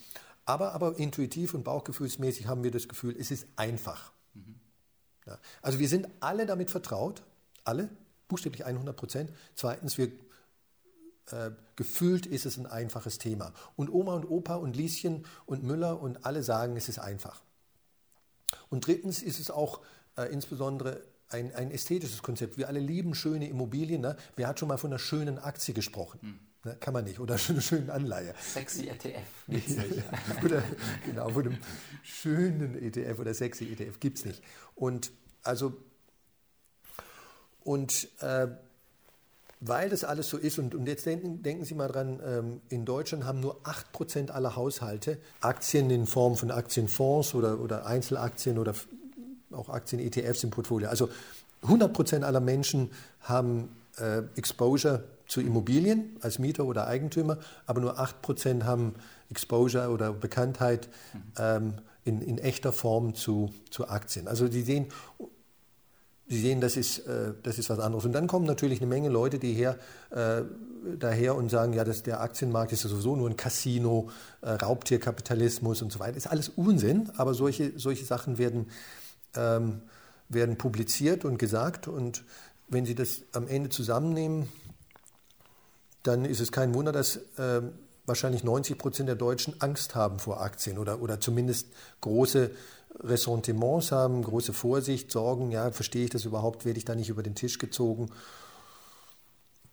aber, 0.44 0.72
aber 0.72 0.98
intuitiv 0.98 1.54
und 1.54 1.64
bauchgefühlsmäßig 1.64 2.46
haben 2.46 2.62
wir 2.62 2.70
das 2.70 2.88
Gefühl, 2.88 3.16
es 3.18 3.30
ist 3.30 3.46
einfach. 3.56 4.12
Mhm. 4.34 4.60
Ja. 5.26 5.38
Also 5.62 5.78
wir 5.78 5.88
sind 5.88 6.08
alle 6.20 6.46
damit 6.46 6.70
vertraut, 6.70 7.22
alle, 7.64 7.88
buchstäblich 8.28 8.64
100 8.64 8.96
Prozent. 8.96 9.32
Zweitens, 9.54 9.98
wir 9.98 10.10
äh, 11.30 11.50
gefühlt 11.74 12.26
ist 12.26 12.46
es 12.46 12.56
ein 12.56 12.66
einfaches 12.66 13.18
Thema. 13.18 13.52
Und 13.76 13.90
Oma 13.90 14.14
und 14.14 14.24
Opa 14.24 14.56
und 14.56 14.76
Lieschen 14.76 15.24
und 15.44 15.62
Müller 15.62 16.00
und 16.00 16.24
alle 16.24 16.42
sagen, 16.42 16.76
es 16.76 16.88
ist 16.88 16.98
einfach. 16.98 17.42
Und 18.68 18.86
drittens 18.86 19.22
ist 19.22 19.40
es 19.40 19.50
auch 19.50 19.80
äh, 20.16 20.32
insbesondere 20.32 21.02
ein, 21.28 21.54
ein, 21.54 21.70
ästhetisches 21.70 22.22
Konzept. 22.22 22.56
Wir 22.56 22.68
alle 22.68 22.78
lieben 22.78 23.14
schöne 23.14 23.48
Immobilien. 23.48 24.00
Ne? 24.00 24.16
Wer 24.36 24.48
hat 24.48 24.60
schon 24.60 24.68
mal 24.68 24.78
von 24.78 24.90
einer 24.90 24.98
schönen 24.98 25.38
Aktie 25.38 25.74
gesprochen? 25.74 26.20
Hm. 26.22 26.38
Ne? 26.64 26.76
Kann 26.78 26.94
man 26.94 27.04
nicht. 27.04 27.18
Oder 27.18 27.36
einer 27.48 27.60
schönen 27.60 27.90
Anleihe. 27.90 28.34
Sexy 28.40 28.88
ETF 28.88 29.22
nicht. 29.46 29.68
oder, 30.44 30.62
genau, 31.04 31.28
von 31.30 31.46
einem 31.46 31.58
schönen 32.02 32.80
ETF 32.80 33.18
oder 33.18 33.34
sexy 33.34 33.64
ETF 33.72 33.98
gibt 33.98 34.18
es 34.18 34.24
nicht. 34.24 34.42
Und 34.74 35.12
also 35.42 35.76
und 37.60 38.08
äh, 38.20 38.46
weil 39.60 39.88
das 39.88 40.04
alles 40.04 40.28
so 40.28 40.36
ist, 40.36 40.58
und, 40.58 40.74
und 40.74 40.86
jetzt 40.86 41.06
denken, 41.06 41.42
denken 41.42 41.64
Sie 41.64 41.74
mal 41.74 41.88
dran, 41.88 42.20
ähm, 42.24 42.60
in 42.68 42.84
Deutschland 42.84 43.24
haben 43.24 43.40
nur 43.40 43.60
8% 43.62 44.30
aller 44.30 44.56
Haushalte 44.56 45.18
Aktien 45.40 45.90
in 45.90 46.06
Form 46.06 46.36
von 46.36 46.50
Aktienfonds 46.50 47.34
oder, 47.34 47.60
oder 47.60 47.86
Einzelaktien 47.86 48.58
oder 48.58 48.74
auch 49.52 49.68
Aktien-ETFs 49.68 50.44
im 50.44 50.50
Portfolio. 50.50 50.88
Also 50.88 51.08
100% 51.62 52.22
aller 52.22 52.40
Menschen 52.40 52.90
haben 53.20 53.70
äh, 53.98 54.22
Exposure 54.36 55.04
zu 55.26 55.40
Immobilien 55.40 56.16
als 56.20 56.38
Mieter 56.38 56.64
oder 56.66 56.86
Eigentümer, 56.86 57.38
aber 57.66 57.80
nur 57.80 57.98
8% 57.98 58.64
haben 58.64 58.94
Exposure 59.30 59.88
oder 59.88 60.12
Bekanntheit 60.12 60.88
ähm, 61.38 61.74
in, 62.04 62.20
in 62.20 62.38
echter 62.38 62.72
Form 62.72 63.14
zu, 63.14 63.52
zu 63.70 63.88
Aktien. 63.88 64.28
Also 64.28 64.46
Sie 64.46 64.62
sehen, 64.62 64.86
Sie 66.28 66.40
sehen, 66.40 66.60
das 66.60 66.76
ist, 66.76 67.06
äh, 67.06 67.34
das 67.42 67.58
ist 67.58 67.70
was 67.70 67.78
anderes. 67.78 68.04
Und 68.04 68.12
dann 68.12 68.26
kommen 68.26 68.46
natürlich 68.46 68.80
eine 68.80 68.88
Menge 68.88 69.08
Leute, 69.08 69.38
die 69.38 69.52
her, 69.52 69.78
äh, 70.10 70.42
daher 70.98 71.36
und 71.36 71.50
sagen, 71.50 71.72
ja, 71.72 71.84
das, 71.84 72.02
der 72.02 72.20
Aktienmarkt 72.20 72.72
ist 72.72 72.82
sowieso 72.82 73.16
nur 73.16 73.28
ein 73.28 73.36
Casino, 73.36 74.10
äh, 74.40 74.50
Raubtierkapitalismus 74.50 75.82
und 75.82 75.92
so 75.92 76.00
weiter. 76.00 76.16
Ist 76.16 76.26
alles 76.26 76.48
Unsinn, 76.48 77.10
aber 77.16 77.34
solche, 77.34 77.78
solche 77.78 78.04
Sachen 78.04 78.38
werden, 78.38 78.66
ähm, 79.36 79.82
werden 80.28 80.56
publiziert 80.56 81.24
und 81.24 81.38
gesagt. 81.38 81.86
Und 81.86 82.24
wenn 82.68 82.86
Sie 82.86 82.96
das 82.96 83.22
am 83.32 83.46
Ende 83.46 83.68
zusammennehmen, 83.68 84.48
dann 86.02 86.24
ist 86.24 86.40
es 86.40 86.50
kein 86.50 86.74
Wunder, 86.74 86.92
dass 86.92 87.16
äh, 87.38 87.62
wahrscheinlich 88.06 88.44
90 88.44 88.78
Prozent 88.78 89.08
der 89.08 89.16
Deutschen 89.16 89.60
Angst 89.60 89.94
haben 89.94 90.18
vor 90.18 90.40
Aktien 90.40 90.78
oder, 90.78 91.02
oder 91.02 91.20
zumindest 91.20 91.66
große 92.00 92.50
Ressentiments 93.00 93.92
haben, 93.92 94.22
große 94.22 94.52
Vorsicht, 94.52 95.10
Sorgen, 95.10 95.50
ja, 95.50 95.70
verstehe 95.70 96.04
ich 96.04 96.10
das 96.10 96.24
überhaupt, 96.24 96.64
werde 96.64 96.78
ich 96.78 96.84
da 96.84 96.94
nicht 96.94 97.08
über 97.08 97.22
den 97.22 97.34
Tisch 97.34 97.58
gezogen. 97.58 98.10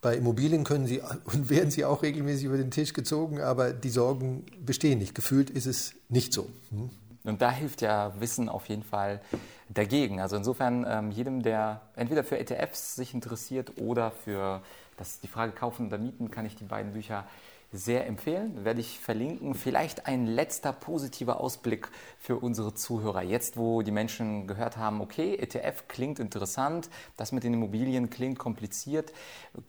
Bei 0.02 0.18
Immobilien 0.18 0.66
können 0.66 0.88
sie 0.88 1.02
und 1.26 1.50
werden 1.50 1.72
sie 1.72 1.86
auch 1.86 2.04
regelmäßig 2.04 2.46
über 2.46 2.58
den 2.58 2.72
Tisch 2.72 2.94
gezogen, 2.94 3.40
aber 3.40 3.72
die 3.72 3.90
Sorgen 3.90 4.46
bestehen 4.60 5.00
nicht. 5.00 5.16
Gefühlt 5.16 5.50
ist 5.50 5.66
es 5.66 5.94
nicht 6.10 6.34
so. 6.34 6.50
Hm? 6.70 6.90
Und 7.24 7.42
da 7.42 7.52
hilft 7.52 7.82
ja 7.82 8.14
Wissen 8.20 8.50
auf 8.50 8.68
jeden 8.68 8.84
Fall 8.84 9.22
dagegen. 9.70 10.20
Also 10.20 10.36
insofern 10.36 10.86
ähm, 10.88 11.12
jedem, 11.12 11.42
der 11.42 11.82
entweder 11.96 12.26
für 12.26 12.38
ETFs 12.38 12.96
sich 12.96 13.14
interessiert 13.14 13.78
oder 13.78 14.12
für 14.12 14.62
das, 14.98 15.22
die 15.22 15.28
Frage 15.28 15.54
kaufen 15.54 15.88
oder 15.88 15.98
mieten, 15.98 16.32
kann 16.32 16.46
ich 16.46 16.56
die 16.56 16.66
beiden 16.66 16.92
Bücher 16.92 17.26
sehr 17.74 18.06
empfehlen, 18.06 18.64
werde 18.64 18.80
ich 18.80 19.00
verlinken. 19.00 19.56
Vielleicht 19.56 20.06
ein 20.06 20.28
letzter 20.28 20.72
positiver 20.72 21.42
Ausblick 21.42 21.90
für 22.20 22.38
unsere 22.38 22.76
Zuhörer. 22.76 23.24
Jetzt, 23.24 23.58
wo 23.58 23.82
die 23.82 23.92
Menschen 23.92 24.46
gehört 24.48 24.78
haben, 24.78 25.02
okay, 25.02 25.36
ETF 25.36 25.88
klingt 25.88 26.20
interessant, 26.20 26.90
das 27.18 27.32
mit 27.32 27.44
den 27.44 27.56
Immobilien 27.56 28.12
klingt 28.12 28.38
kompliziert. 28.38 29.12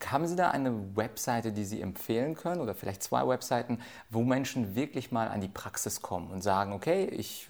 Haben 0.05 0.27
Sie 0.27 0.35
da 0.35 0.51
eine 0.51 0.95
Webseite, 0.95 1.51
die 1.51 1.65
Sie 1.65 1.81
empfehlen 1.81 2.35
können 2.35 2.61
oder 2.61 2.75
vielleicht 2.75 3.01
zwei 3.01 3.27
Webseiten, 3.27 3.79
wo 4.11 4.21
Menschen 4.21 4.75
wirklich 4.75 5.11
mal 5.11 5.27
an 5.27 5.41
die 5.41 5.47
Praxis 5.47 6.01
kommen 6.01 6.31
und 6.31 6.43
sagen, 6.43 6.73
okay, 6.73 7.05
ich 7.05 7.49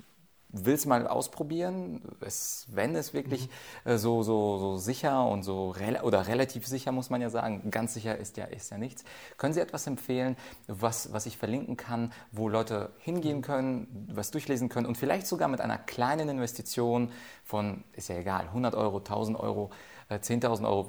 will 0.64 0.74
es 0.74 0.86
mal 0.86 1.08
ausprobieren, 1.08 2.02
es, 2.22 2.66
wenn 2.72 2.96
es 2.96 3.14
wirklich 3.14 3.50
mhm. 3.84 3.92
äh, 3.92 3.98
so, 3.98 4.24
so, 4.24 4.58
so 4.58 4.78
sicher 4.78 5.28
und 5.28 5.44
so 5.44 5.70
rel 5.72 5.98
oder 6.02 6.28
relativ 6.28 6.66
sicher 6.66 6.92
muss 6.92 7.10
man 7.10 7.22
ja 7.22 7.30
sagen, 7.30 7.70
ganz 7.72 7.94
sicher 7.94 8.18
ist 8.18 8.38
ja, 8.38 8.46
ist 8.46 8.72
ja 8.72 8.78
nichts. 8.78 9.04
Können 9.38 9.54
Sie 9.54 9.60
etwas 9.60 9.88
empfehlen, 9.88 10.38
was, 10.68 11.12
was 11.14 11.26
ich 11.26 11.38
verlinken 11.38 11.78
kann, 11.78 12.12
wo 12.32 12.48
Leute 12.48 12.92
hingehen 13.00 13.42
können, 13.42 14.08
was 14.12 14.32
durchlesen 14.32 14.70
können 14.70 14.86
und 14.86 14.98
vielleicht 14.98 15.28
sogar 15.28 15.48
mit 15.48 15.62
einer 15.62 15.78
kleinen 15.78 16.30
Investition 16.30 17.12
von, 17.44 17.84
ist 17.94 18.10
ja 18.10 18.16
egal, 18.16 18.46
100 18.48 18.76
Euro, 18.76 18.98
1000 18.98 19.40
Euro 19.40 19.72
10.000 20.10 20.62
äh, 20.62 20.66
Euro, 20.66 20.88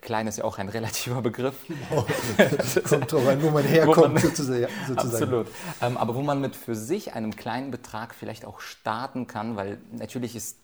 klein 0.00 0.26
ist 0.26 0.38
ja 0.38 0.44
auch 0.44 0.58
ein 0.58 0.68
relativer 0.68 1.20
Begriff. 1.20 1.54
Genau. 1.66 2.06
Kommt 2.88 3.12
drauf 3.12 3.28
an, 3.28 3.42
wo 3.42 3.50
man 3.50 3.64
herkommt, 3.64 4.20
sozusagen. 4.20 4.66
Absolut. 4.96 5.48
Ähm, 5.82 5.96
aber 5.96 6.14
wo 6.14 6.22
man 6.22 6.40
mit 6.40 6.56
für 6.56 6.74
sich 6.74 7.12
einem 7.12 7.36
kleinen 7.36 7.70
Betrag 7.70 8.14
vielleicht 8.14 8.44
auch 8.44 8.60
starten 8.60 9.26
kann, 9.26 9.56
weil 9.56 9.78
natürlich 9.92 10.34
ist 10.34 10.56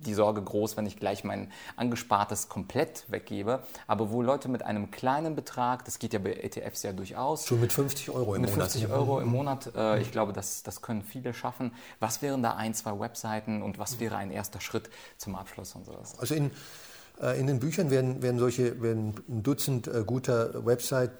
die 0.00 0.14
Sorge 0.14 0.42
groß, 0.42 0.76
wenn 0.76 0.86
ich 0.86 0.96
gleich 0.96 1.24
mein 1.24 1.52
Angespartes 1.76 2.48
komplett 2.48 3.04
weggebe. 3.08 3.62
Aber 3.86 4.10
wo 4.10 4.22
Leute 4.22 4.48
mit 4.48 4.62
einem 4.62 4.90
kleinen 4.90 5.34
Betrag, 5.36 5.84
das 5.84 5.98
geht 5.98 6.12
ja 6.12 6.18
bei 6.18 6.32
ETFs 6.32 6.82
ja 6.82 6.92
durchaus. 6.92 7.46
Schon 7.46 7.60
mit 7.60 7.72
50 7.72 8.10
Euro 8.10 8.34
im 8.34 8.42
mit 8.42 8.50
Monat. 8.50 8.74
Mit 8.74 8.82
50 8.82 8.90
Euro 8.90 9.20
im 9.20 9.28
Monat. 9.28 9.72
Äh, 9.74 9.96
mhm. 9.96 10.02
ich 10.02 10.12
glaube, 10.12 10.32
das, 10.32 10.62
das 10.62 10.80
können 10.82 11.02
viele 11.02 11.34
schaffen. 11.34 11.72
Was 11.98 12.22
wären 12.22 12.42
da 12.42 12.54
ein, 12.54 12.74
zwei 12.74 12.98
Webseiten 12.98 13.62
und 13.62 13.78
was 13.78 14.00
wäre 14.00 14.16
ein 14.16 14.30
erster 14.30 14.60
Schritt 14.60 14.88
zum 15.18 15.34
Abschluss 15.34 15.74
und 15.74 15.84
sowas? 15.84 16.18
Also 16.18 16.34
in 16.34 16.50
in 17.38 17.46
den 17.46 17.60
Büchern 17.60 17.90
werden, 17.90 18.22
werden 18.22 18.38
solche 18.38 18.80
werden 18.82 19.14
ein 19.28 19.42
Dutzend 19.42 19.88
äh, 19.88 20.02
guter 20.06 20.64
Webseiten, 20.64 21.14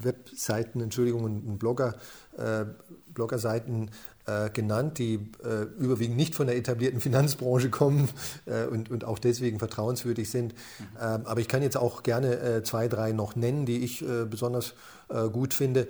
Webseiten 0.00 0.80
Entschuldigung, 0.80 1.24
und 1.24 1.58
Blogger, 1.58 1.94
äh, 2.38 2.64
Bloggerseiten 3.12 3.90
äh, 4.26 4.50
genannt, 4.50 4.98
die 4.98 5.16
äh, 5.44 5.64
überwiegend 5.78 6.16
nicht 6.16 6.34
von 6.34 6.46
der 6.46 6.56
etablierten 6.56 7.00
Finanzbranche 7.02 7.70
kommen 7.70 8.08
äh, 8.46 8.64
und, 8.64 8.90
und 8.90 9.04
auch 9.04 9.18
deswegen 9.18 9.58
vertrauenswürdig 9.58 10.30
sind. 10.30 10.54
Mhm. 10.54 10.86
Ähm, 11.00 11.26
aber 11.26 11.40
ich 11.40 11.48
kann 11.48 11.62
jetzt 11.62 11.76
auch 11.76 12.02
gerne 12.02 12.38
äh, 12.38 12.62
zwei, 12.62 12.88
drei 12.88 13.12
noch 13.12 13.36
nennen, 13.36 13.66
die 13.66 13.84
ich 13.84 14.02
äh, 14.02 14.24
besonders 14.24 14.74
äh, 15.08 15.28
gut 15.28 15.52
finde, 15.54 15.88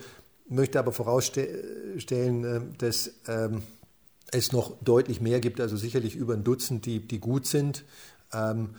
möchte 0.48 0.80
aber 0.80 0.90
vorausstellen, 0.90 2.74
dass 2.78 3.12
ähm, 3.28 3.62
es 4.32 4.50
noch 4.50 4.76
deutlich 4.82 5.20
mehr 5.20 5.38
gibt, 5.38 5.60
also 5.60 5.76
sicherlich 5.76 6.16
über 6.16 6.34
ein 6.34 6.42
Dutzend, 6.42 6.86
die, 6.86 7.06
die 7.06 7.20
gut 7.20 7.46
sind. 7.46 7.84
Ähm, 8.32 8.70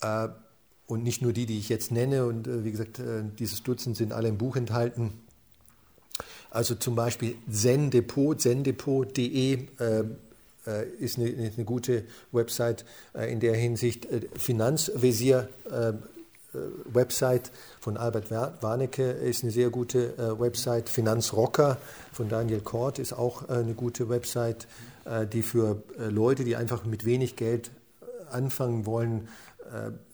und 0.00 1.02
nicht 1.02 1.22
nur 1.22 1.32
die, 1.32 1.46
die 1.46 1.58
ich 1.58 1.68
jetzt 1.68 1.90
nenne. 1.90 2.26
Und 2.26 2.64
wie 2.64 2.70
gesagt, 2.70 3.00
dieses 3.38 3.62
Dutzend 3.62 3.96
sind 3.96 4.12
alle 4.12 4.28
im 4.28 4.38
Buch 4.38 4.56
enthalten. 4.56 5.12
Also 6.50 6.74
zum 6.74 6.94
Beispiel 6.94 7.36
Zendepot, 7.50 8.40
zendepot.de 8.40 9.68
äh, 9.78 10.04
äh, 10.66 10.88
ist 10.98 11.18
eine, 11.18 11.28
eine, 11.28 11.64
gute 11.64 12.04
Website 12.32 12.84
äh, 13.14 13.30
in 13.30 13.40
der 13.40 13.54
Hinsicht. 13.54 14.06
Äh, 14.06 14.22
Finanzvisier 14.36 15.48
äh, 15.70 15.88
äh, 15.90 15.94
Website 16.86 17.50
von 17.80 17.96
Albert 17.96 18.30
Warnecke 18.30 19.10
ist 19.10 19.42
eine 19.42 19.52
sehr 19.52 19.68
gute 19.68 20.40
Website. 20.40 20.88
Finanzrocker 20.88 21.76
von 22.12 22.30
Daniel 22.30 22.60
Kort 22.60 22.98
ist 22.98 23.12
auch 23.12 23.48
eine 23.48 23.74
gute 23.74 24.08
Website, 24.08 24.66
die 25.32 25.42
für 25.42 25.82
Leute, 25.98 26.44
die 26.44 26.56
einfach 26.56 26.84
mit 26.84 27.04
wenig 27.04 27.36
Geld 27.36 27.70
anfangen 28.30 28.86
wollen, 28.86 29.28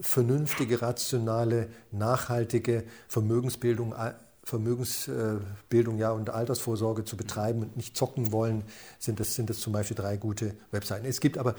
vernünftige, 0.01 0.83
rationale, 0.83 1.69
nachhaltige 1.93 2.85
Vermögensbildung 3.09 3.95
Vermögensbildung 4.45 5.99
ja, 5.99 6.11
und 6.11 6.29
Altersvorsorge 6.29 7.05
zu 7.05 7.17
betreiben 7.17 7.63
und 7.63 7.77
nicht 7.77 7.97
zocken 7.97 8.31
wollen, 8.31 8.63
sind 8.99 9.19
das, 9.19 9.35
sind 9.35 9.49
das 9.49 9.59
zum 9.59 9.73
Beispiel 9.73 9.97
drei 9.97 10.19
gute 10.19 10.55
Webseiten. 10.71 11.07
Es 11.07 11.21
gibt 11.21 11.39
aber 11.39 11.55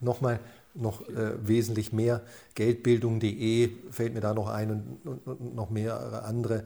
nochmal 0.00 0.38
noch 0.74 1.08
äh, 1.08 1.32
wesentlich 1.46 1.92
mehr. 1.92 2.20
Geldbildung.de 2.54 3.70
fällt 3.90 4.12
mir 4.12 4.20
da 4.20 4.34
noch 4.34 4.48
ein 4.48 4.70
und, 4.70 5.06
und, 5.06 5.26
und 5.26 5.54
noch 5.54 5.70
mehrere 5.70 6.24
andere. 6.24 6.64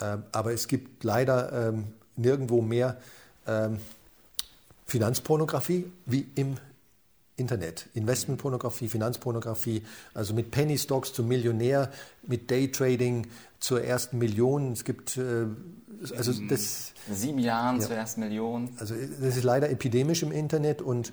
Ähm, 0.00 0.22
aber 0.32 0.54
es 0.54 0.68
gibt 0.68 1.04
leider 1.04 1.68
ähm, 1.68 1.84
nirgendwo 2.16 2.62
mehr 2.62 2.96
ähm, 3.46 3.78
Finanzpornografie 4.86 5.90
wie 6.06 6.26
im 6.34 6.56
Internet. 7.36 7.88
Investmentpornografie, 7.94 8.88
Finanzpornografie, 8.88 9.82
also 10.14 10.34
mit 10.34 10.50
Penny 10.50 10.78
Stocks 10.78 11.12
zum 11.12 11.28
Millionär, 11.28 11.90
mit 12.26 12.50
Daytrading 12.50 13.26
zur 13.58 13.82
ersten 13.82 14.18
Million. 14.18 14.72
Es 14.72 14.84
gibt 14.84 15.16
äh, 15.16 15.46
also 16.16 16.32
das 16.48 16.92
sieben 17.10 17.38
Jahren 17.38 17.80
ja. 17.80 17.86
zur 17.86 17.96
ersten 17.96 18.20
Million. 18.20 18.70
Also 18.78 18.94
das 18.94 19.36
ist 19.36 19.44
leider 19.44 19.70
epidemisch 19.70 20.22
im 20.22 20.32
Internet 20.32 20.82
und 20.82 21.12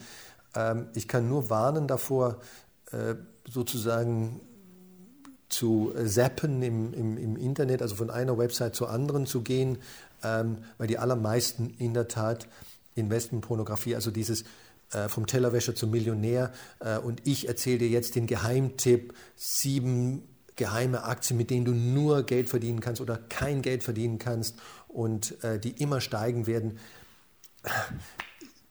ähm, 0.55 0.87
ich 0.95 1.07
kann 1.07 1.29
nur 1.29 1.49
warnen 1.49 1.87
davor, 1.87 2.39
äh, 2.91 3.15
sozusagen 3.47 4.41
zu 5.47 5.93
zappen 6.05 6.61
im, 6.61 6.93
im, 6.93 7.17
im, 7.17 7.35
Internet, 7.35 7.81
also 7.81 7.95
von 7.95 8.11
einer 8.11 8.37
Website 8.37 8.75
zur 8.75 8.91
anderen 8.91 9.25
zu 9.25 9.41
gehen, 9.41 9.79
ähm, 10.23 10.59
weil 10.77 10.87
die 10.87 10.99
allermeisten 10.99 11.73
in 11.79 11.93
der 11.93 12.07
Tat 12.07 12.47
Investmentpornografie, 12.95 13.95
also 13.95 14.11
dieses 14.11 14.43
äh, 14.91 15.09
vom 15.09 15.27
Tellerwäscher 15.27 15.75
zum 15.75 15.91
Millionär. 15.91 16.51
Äh, 16.79 16.97
und 16.97 17.27
ich 17.27 17.47
erzähle 17.47 17.79
dir 17.79 17.89
jetzt 17.89 18.15
den 18.15 18.27
Geheimtipp, 18.27 19.13
sieben 19.35 20.23
geheime 20.55 21.03
Aktien, 21.03 21.37
mit 21.37 21.49
denen 21.49 21.65
du 21.65 21.71
nur 21.71 22.23
Geld 22.23 22.49
verdienen 22.49 22.81
kannst 22.81 23.01
oder 23.01 23.17
kein 23.17 23.61
Geld 23.61 23.83
verdienen 23.83 24.19
kannst 24.19 24.59
und 24.87 25.41
äh, 25.43 25.57
die 25.59 25.71
immer 25.81 26.01
steigen 26.01 26.47
werden. 26.47 26.79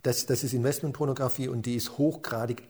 Das, 0.03 0.27
das 0.27 0.45
ist 0.45 0.53
Investmentpornografie 0.53 1.49
und 1.49 1.67
die 1.67 1.75
ist 1.75 1.99
hochgradig 1.99 2.63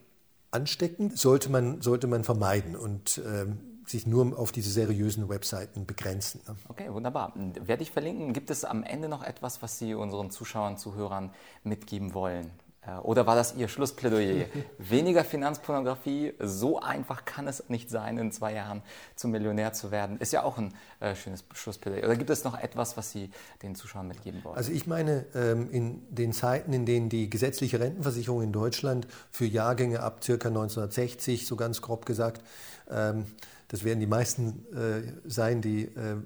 ansteckend, 0.51 1.19
sollte 1.19 1.51
man, 1.51 1.83
sollte 1.83 2.07
man 2.07 2.25
vermeiden 2.25 2.77
und 2.77 3.21
ähm, 3.27 3.59
sich 3.87 4.07
nur 4.07 4.39
auf 4.39 4.53
diese 4.53 4.71
seriösen 4.71 5.29
Webseiten 5.29 5.87
begrenzen. 5.87 6.41
Ne? 6.47 6.57
Okay, 6.69 6.93
wunderbar. 6.93 7.33
Werde 7.37 7.83
ich 7.83 7.91
verlinken. 7.91 8.33
Gibt 8.33 8.51
es 8.51 8.65
am 8.65 8.83
Ende 8.83 9.09
noch 9.09 9.23
etwas, 9.23 9.63
was 9.63 9.79
Sie 9.79 9.95
unseren 9.95 10.31
Zuschauern, 10.31 10.77
Zuhörern 10.77 11.33
mitgeben 11.65 12.15
wollen? 12.15 12.51
Äh, 12.89 12.99
oder 13.01 13.27
war 13.27 13.35
das 13.35 13.55
Ihr 13.55 13.69
Schlussplädoyer? 13.69 14.47
Weniger 14.79 15.25
Finanzpornografie, 15.25 16.35
so 16.39 16.81
einfach 16.81 17.25
kann 17.25 17.47
es 17.49 17.69
nicht 17.69 17.91
sein, 17.91 18.19
in 18.19 18.33
zwei 18.33 18.55
Jahren 18.55 18.83
zum 19.17 19.31
Millionär 19.31 19.73
zu 19.73 19.91
werden. 19.91 20.19
Ist 20.19 20.33
ja 20.33 20.43
auch 20.43 20.59
ein 20.59 20.75
äh, 21.01 21.15
schönes 21.15 21.45
Schlussplädoyer. 21.53 22.05
Oder 22.05 22.17
gibt 22.17 22.31
es 22.31 22.45
noch 22.45 22.59
etwas, 22.59 22.97
was 22.97 23.13
Sie 23.13 23.31
den 23.63 23.75
Zuschauern 23.75 24.09
mitgeben 24.09 24.43
wollen? 24.45 24.57
Also 24.57 24.73
ich 24.73 24.87
meine, 24.87 25.27
ähm, 25.35 25.71
in 25.71 26.03
den 26.11 26.33
Zeiten, 26.33 26.73
in 26.73 26.87
denen 26.87 27.09
die 27.09 27.31
gesetzliche 27.31 27.81
Rentenversicherung 27.81 28.43
in 28.43 28.53
Deutschland 28.53 29.07
für 29.31 29.47
Jahrgänge 29.47 30.01
ab 30.01 30.21
ca. 30.25 30.33
1960, 30.33 31.47
so 31.47 31.57
ganz 31.57 31.83
grob 31.83 32.07
gesagt, 32.07 32.43
ähm, 32.91 33.27
das 33.69 33.85
werden 33.85 34.01
die 34.01 34.07
meisten 34.07 34.65
äh, 34.75 35.29
sein, 35.29 35.61
die 35.61 35.83
äh, 35.85 36.17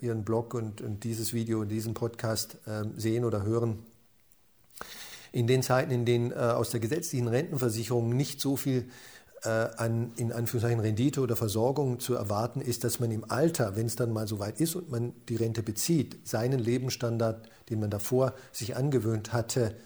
ihren 0.00 0.24
Blog 0.24 0.54
und, 0.54 0.80
und, 0.80 1.04
dieses 1.04 1.34
Video 1.34 1.60
und 1.60 1.68
diesen 1.68 1.92
Podcast 1.92 2.56
ähm, 2.66 2.94
sehen 2.96 3.24
oder 3.24 3.42
hören 3.42 3.78
in 5.32 5.46
den 5.46 5.62
Zeiten, 5.62 5.90
in 5.90 6.04
denen 6.04 6.32
äh, 6.32 6.34
aus 6.34 6.70
der 6.70 6.80
gesetzlichen 6.80 7.28
Rentenversicherung 7.28 8.10
nicht 8.10 8.40
so 8.40 8.56
viel 8.56 8.88
äh, 9.42 9.48
an 9.48 10.12
in 10.16 10.32
Anführungszeichen 10.32 10.80
Rendite 10.80 11.20
oder 11.20 11.36
Versorgung 11.36 12.00
zu 12.00 12.14
erwarten 12.14 12.60
ist, 12.60 12.84
dass 12.84 13.00
man 13.00 13.10
im 13.10 13.30
Alter, 13.30 13.76
wenn 13.76 13.86
es 13.86 13.96
dann 13.96 14.12
mal 14.12 14.28
so 14.28 14.38
weit 14.38 14.60
ist 14.60 14.74
und 14.74 14.90
man 14.90 15.12
die 15.28 15.36
Rente 15.36 15.62
bezieht, 15.62 16.26
seinen 16.26 16.58
Lebensstandard, 16.58 17.48
den 17.70 17.80
man 17.80 17.90
davor 17.90 18.34
sich 18.52 18.76
angewöhnt 18.76 19.32
hatte, 19.32 19.76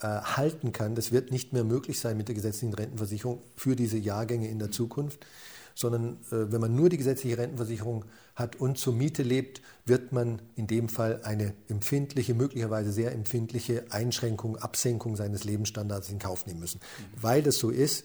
äh, 0.00 0.06
halten 0.06 0.72
kann. 0.72 0.94
Das 0.94 1.12
wird 1.12 1.30
nicht 1.30 1.52
mehr 1.52 1.64
möglich 1.64 1.98
sein 1.98 2.16
mit 2.16 2.28
der 2.28 2.34
gesetzlichen 2.34 2.74
Rentenversicherung 2.74 3.42
für 3.56 3.76
diese 3.76 3.98
Jahrgänge 3.98 4.48
in 4.48 4.58
der 4.58 4.70
Zukunft 4.70 5.26
sondern 5.74 6.18
äh, 6.30 6.52
wenn 6.52 6.60
man 6.60 6.74
nur 6.74 6.88
die 6.88 6.98
gesetzliche 6.98 7.38
Rentenversicherung 7.38 8.04
hat 8.40 8.56
und 8.56 8.78
zur 8.78 8.92
Miete 8.92 9.22
lebt, 9.22 9.62
wird 9.84 10.12
man 10.12 10.42
in 10.56 10.66
dem 10.66 10.88
Fall 10.88 11.20
eine 11.22 11.54
empfindliche, 11.68 12.34
möglicherweise 12.34 12.92
sehr 12.92 13.12
empfindliche 13.12 13.84
Einschränkung, 13.90 14.56
Absenkung 14.56 15.16
seines 15.16 15.44
Lebensstandards 15.44 16.10
in 16.10 16.18
Kauf 16.18 16.46
nehmen 16.46 16.60
müssen. 16.60 16.78
Mhm. 16.78 17.22
Weil 17.22 17.42
das 17.42 17.58
so 17.58 17.70
ist, 17.70 18.04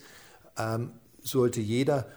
ähm, 0.58 0.92
sollte 1.24 1.62
jeder 1.62 2.08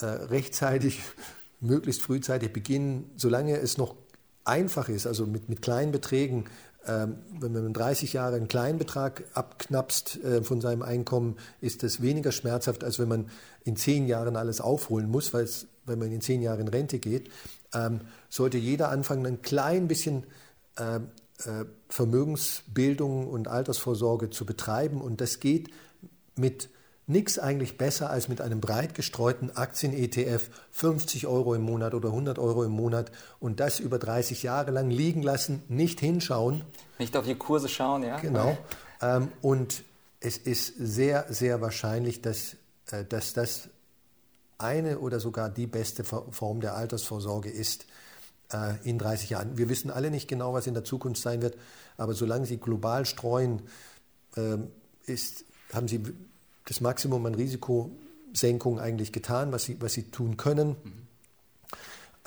äh, 0.00 0.06
rechtzeitig, 0.06 1.00
möglichst 1.60 2.02
frühzeitig 2.02 2.52
beginnen, 2.52 3.10
solange 3.16 3.58
es 3.58 3.78
noch 3.78 3.96
einfach 4.44 4.88
ist, 4.88 5.06
also 5.06 5.26
mit, 5.26 5.48
mit 5.48 5.60
kleinen 5.60 5.92
Beträgen 5.92 6.44
wenn 6.88 7.52
man 7.52 7.72
30 7.72 8.14
Jahre 8.14 8.36
einen 8.36 8.48
kleinen 8.48 8.78
Betrag 8.78 9.24
abknapst 9.34 10.22
äh, 10.24 10.42
von 10.42 10.60
seinem 10.60 10.82
Einkommen, 10.82 11.36
ist 11.60 11.82
das 11.82 12.00
weniger 12.00 12.32
schmerzhaft, 12.32 12.82
als 12.82 12.98
wenn 12.98 13.08
man 13.08 13.30
in 13.64 13.76
zehn 13.76 14.06
Jahren 14.06 14.36
alles 14.36 14.60
aufholen 14.60 15.10
muss, 15.10 15.34
weil 15.34 15.44
es, 15.44 15.66
wenn 15.84 15.98
man 15.98 16.10
in 16.10 16.20
zehn 16.20 16.40
Jahren 16.40 16.60
in 16.60 16.68
Rente 16.68 16.98
geht, 16.98 17.30
ähm, 17.74 18.00
sollte 18.30 18.58
jeder 18.58 18.88
anfangen, 18.88 19.26
ein 19.26 19.42
klein 19.42 19.88
bisschen 19.88 20.24
ähm, 20.78 21.08
äh, 21.44 21.64
Vermögensbildung 21.88 23.28
und 23.28 23.48
Altersvorsorge 23.48 24.30
zu 24.30 24.44
betreiben. 24.46 25.00
Und 25.00 25.20
das 25.20 25.40
geht 25.40 25.70
mit 26.36 26.70
nichts 27.08 27.38
eigentlich 27.38 27.78
besser 27.78 28.10
als 28.10 28.28
mit 28.28 28.40
einem 28.40 28.60
breit 28.60 28.94
gestreuten 28.94 29.50
Aktien-ETF 29.50 30.50
50 30.70 31.26
Euro 31.26 31.54
im 31.54 31.62
Monat 31.62 31.94
oder 31.94 32.08
100 32.08 32.38
Euro 32.38 32.64
im 32.64 32.72
Monat 32.72 33.10
und 33.40 33.60
das 33.60 33.80
über 33.80 33.98
30 33.98 34.42
Jahre 34.42 34.70
lang 34.70 34.90
liegen 34.90 35.22
lassen, 35.22 35.62
nicht 35.68 36.00
hinschauen. 36.00 36.64
Nicht 36.98 37.16
auf 37.16 37.24
die 37.24 37.34
Kurse 37.34 37.68
schauen, 37.68 38.02
ja? 38.02 38.18
Genau. 38.18 38.56
Ähm, 39.00 39.32
und 39.40 39.84
es 40.20 40.36
ist 40.36 40.74
sehr, 40.76 41.26
sehr 41.30 41.60
wahrscheinlich, 41.60 42.20
dass, 42.22 42.56
äh, 42.90 43.04
dass 43.04 43.32
das 43.32 43.68
eine 44.58 44.98
oder 44.98 45.20
sogar 45.20 45.48
die 45.48 45.66
beste 45.66 46.04
Form 46.04 46.60
der 46.60 46.74
Altersvorsorge 46.74 47.48
ist 47.48 47.86
äh, 48.52 48.74
in 48.84 48.98
30 48.98 49.30
Jahren. 49.30 49.56
Wir 49.56 49.68
wissen 49.68 49.90
alle 49.90 50.10
nicht 50.10 50.28
genau, 50.28 50.52
was 50.52 50.66
in 50.66 50.74
der 50.74 50.84
Zukunft 50.84 51.22
sein 51.22 51.42
wird, 51.42 51.56
aber 51.96 52.14
solange 52.14 52.46
sie 52.46 52.58
global 52.58 53.06
streuen, 53.06 53.62
äh, 54.36 54.56
ist, 55.06 55.44
haben 55.72 55.88
sie 55.88 56.02
das 56.68 56.80
Maximum 56.82 57.24
an 57.24 57.34
Risikosenkung 57.34 58.78
eigentlich 58.78 59.12
getan, 59.12 59.52
was 59.52 59.64
sie, 59.64 59.80
was 59.80 59.94
sie 59.94 60.10
tun 60.10 60.36
können. 60.36 60.76
Mhm. 60.84 60.92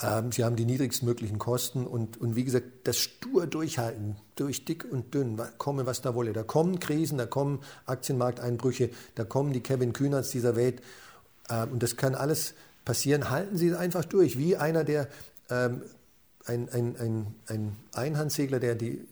Ähm, 0.01 0.31
sie 0.31 0.43
haben 0.43 0.55
die 0.55 0.65
niedrigstmöglichen 0.65 1.37
Kosten 1.37 1.85
und, 1.85 2.19
und 2.19 2.35
wie 2.35 2.43
gesagt, 2.43 2.65
das 2.85 2.97
stur 2.97 3.45
durchhalten, 3.45 4.15
durch 4.35 4.65
dick 4.65 4.85
und 4.89 5.13
dünn, 5.13 5.39
komme 5.59 5.85
was 5.85 6.01
da 6.01 6.15
wolle. 6.15 6.33
Da 6.33 6.41
kommen 6.41 6.79
Krisen, 6.79 7.19
da 7.19 7.27
kommen 7.27 7.59
Aktienmarkteinbrüche, 7.85 8.89
da 9.13 9.25
kommen 9.25 9.53
die 9.53 9.61
Kevin 9.61 9.93
Kühnerts 9.93 10.31
dieser 10.31 10.55
Welt 10.55 10.81
ähm, 11.49 11.73
und 11.73 11.83
das 11.83 11.97
kann 11.97 12.15
alles 12.15 12.55
passieren. 12.83 13.29
Halten 13.29 13.57
Sie 13.57 13.67
es 13.67 13.77
einfach 13.77 14.05
durch, 14.05 14.39
wie 14.39 14.57
einer, 14.57 14.83
der 14.83 15.07
ähm, 15.51 15.83
ein, 16.45 16.67
ein, 16.69 16.95
ein, 16.97 17.35
ein 17.45 17.75
Einhandsegler, 17.93 18.59
der 18.59 18.73
die, 18.73 19.07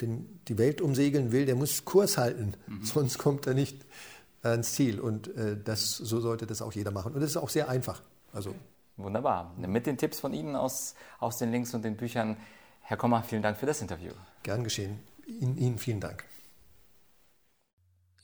den, 0.00 0.40
die 0.48 0.56
Welt 0.56 0.80
umsegeln 0.80 1.32
will, 1.32 1.44
der 1.44 1.54
muss 1.54 1.84
Kurs 1.84 2.16
halten, 2.16 2.54
mhm. 2.66 2.82
sonst 2.82 3.18
kommt 3.18 3.46
er 3.46 3.52
nicht 3.52 3.76
ans 4.42 4.72
Ziel. 4.74 5.00
Und 5.00 5.34
äh, 5.36 5.56
das, 5.62 5.96
so 5.96 6.20
sollte 6.20 6.46
das 6.46 6.62
auch 6.62 6.72
jeder 6.72 6.90
machen. 6.90 7.14
Und 7.14 7.22
es 7.22 7.30
ist 7.30 7.36
auch 7.36 7.48
sehr 7.48 7.68
einfach. 7.68 8.02
Also, 8.32 8.54
Wunderbar. 8.96 9.54
Mit 9.56 9.86
den 9.86 9.96
Tipps 9.96 10.20
von 10.20 10.34
Ihnen 10.34 10.56
aus, 10.56 10.94
aus 11.18 11.38
den 11.38 11.50
Links 11.50 11.72
und 11.74 11.84
den 11.84 11.96
Büchern. 11.96 12.36
Herr 12.82 12.96
Kommer, 12.96 13.22
vielen 13.22 13.42
Dank 13.42 13.56
für 13.56 13.66
das 13.66 13.80
Interview. 13.80 14.12
Gern 14.42 14.64
geschehen. 14.64 15.00
Ihnen, 15.26 15.56
Ihnen 15.56 15.78
vielen 15.78 16.00
Dank. 16.00 16.24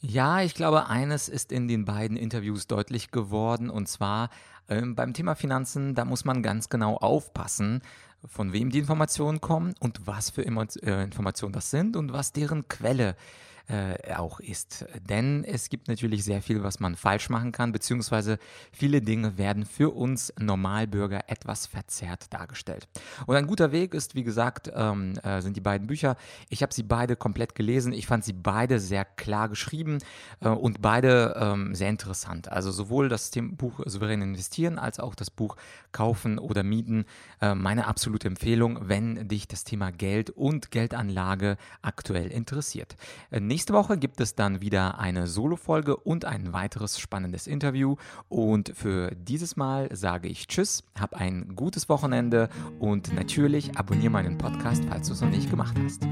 Ja, 0.00 0.42
ich 0.42 0.54
glaube, 0.54 0.88
eines 0.88 1.28
ist 1.28 1.50
in 1.50 1.68
den 1.68 1.84
beiden 1.84 2.16
Interviews 2.16 2.66
deutlich 2.66 3.10
geworden, 3.10 3.70
und 3.70 3.88
zwar 3.88 4.28
ähm, 4.68 4.94
beim 4.94 5.14
Thema 5.14 5.34
Finanzen, 5.34 5.94
da 5.94 6.04
muss 6.04 6.24
man 6.24 6.42
ganz 6.42 6.68
genau 6.68 6.96
aufpassen, 6.96 7.80
von 8.26 8.52
wem 8.52 8.70
die 8.70 8.78
Informationen 8.78 9.40
kommen 9.40 9.74
und 9.80 10.06
was 10.06 10.30
für 10.30 10.44
äh, 10.44 11.02
Informationen 11.02 11.52
das 11.52 11.70
sind 11.70 11.96
und 11.96 12.12
was 12.12 12.32
deren 12.32 12.68
Quelle 12.68 13.10
ist 13.10 13.45
äh, 13.68 14.14
auch 14.14 14.40
ist. 14.40 14.86
Denn 15.08 15.44
es 15.44 15.68
gibt 15.68 15.88
natürlich 15.88 16.24
sehr 16.24 16.42
viel, 16.42 16.62
was 16.62 16.80
man 16.80 16.96
falsch 16.96 17.30
machen 17.30 17.52
kann, 17.52 17.72
beziehungsweise 17.72 18.38
viele 18.72 19.02
Dinge 19.02 19.38
werden 19.38 19.64
für 19.64 19.94
uns 19.94 20.32
Normalbürger 20.38 21.28
etwas 21.28 21.66
verzerrt 21.66 22.32
dargestellt. 22.32 22.88
Und 23.26 23.36
ein 23.36 23.46
guter 23.46 23.72
Weg 23.72 23.94
ist, 23.94 24.14
wie 24.14 24.22
gesagt, 24.22 24.70
ähm, 24.74 25.14
äh, 25.22 25.40
sind 25.40 25.56
die 25.56 25.60
beiden 25.60 25.86
Bücher. 25.86 26.16
Ich 26.48 26.62
habe 26.62 26.72
sie 26.72 26.82
beide 26.82 27.16
komplett 27.16 27.54
gelesen. 27.54 27.92
Ich 27.92 28.06
fand 28.06 28.24
sie 28.24 28.32
beide 28.32 28.78
sehr 28.78 29.04
klar 29.04 29.48
geschrieben 29.48 29.98
äh, 30.40 30.48
und 30.48 30.82
beide 30.82 31.36
ähm, 31.38 31.74
sehr 31.74 31.90
interessant. 31.90 32.50
Also 32.50 32.70
sowohl 32.70 33.08
das 33.08 33.30
Buch 33.34 33.80
Souverän 33.84 34.22
investieren 34.22 34.78
als 34.78 35.00
auch 35.00 35.14
das 35.14 35.30
Buch 35.30 35.56
Kaufen 35.92 36.38
oder 36.38 36.62
Mieten. 36.62 37.04
Äh, 37.40 37.54
meine 37.54 37.86
absolute 37.86 38.28
Empfehlung, 38.28 38.78
wenn 38.82 39.28
dich 39.28 39.48
das 39.48 39.64
Thema 39.64 39.90
Geld 39.90 40.30
und 40.30 40.70
Geldanlage 40.70 41.56
aktuell 41.82 42.28
interessiert. 42.28 42.96
Äh, 43.30 43.40
Nächste 43.56 43.72
Woche 43.72 43.96
gibt 43.96 44.20
es 44.20 44.34
dann 44.34 44.60
wieder 44.60 44.98
eine 44.98 45.26
Solo-Folge 45.26 45.96
und 45.96 46.26
ein 46.26 46.52
weiteres 46.52 47.00
spannendes 47.00 47.46
Interview. 47.46 47.96
Und 48.28 48.74
für 48.76 49.12
dieses 49.16 49.56
Mal 49.56 49.88
sage 49.96 50.28
ich 50.28 50.46
Tschüss, 50.46 50.84
hab 51.00 51.14
ein 51.14 51.56
gutes 51.56 51.88
Wochenende 51.88 52.50
und 52.80 53.14
natürlich 53.14 53.78
abonniere 53.78 54.10
meinen 54.10 54.36
Podcast, 54.36 54.84
falls 54.90 55.06
du 55.06 55.14
es 55.14 55.22
noch 55.22 55.30
nicht 55.30 55.48
gemacht 55.48 55.74
hast. 55.82 56.02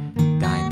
Dein 0.41 0.64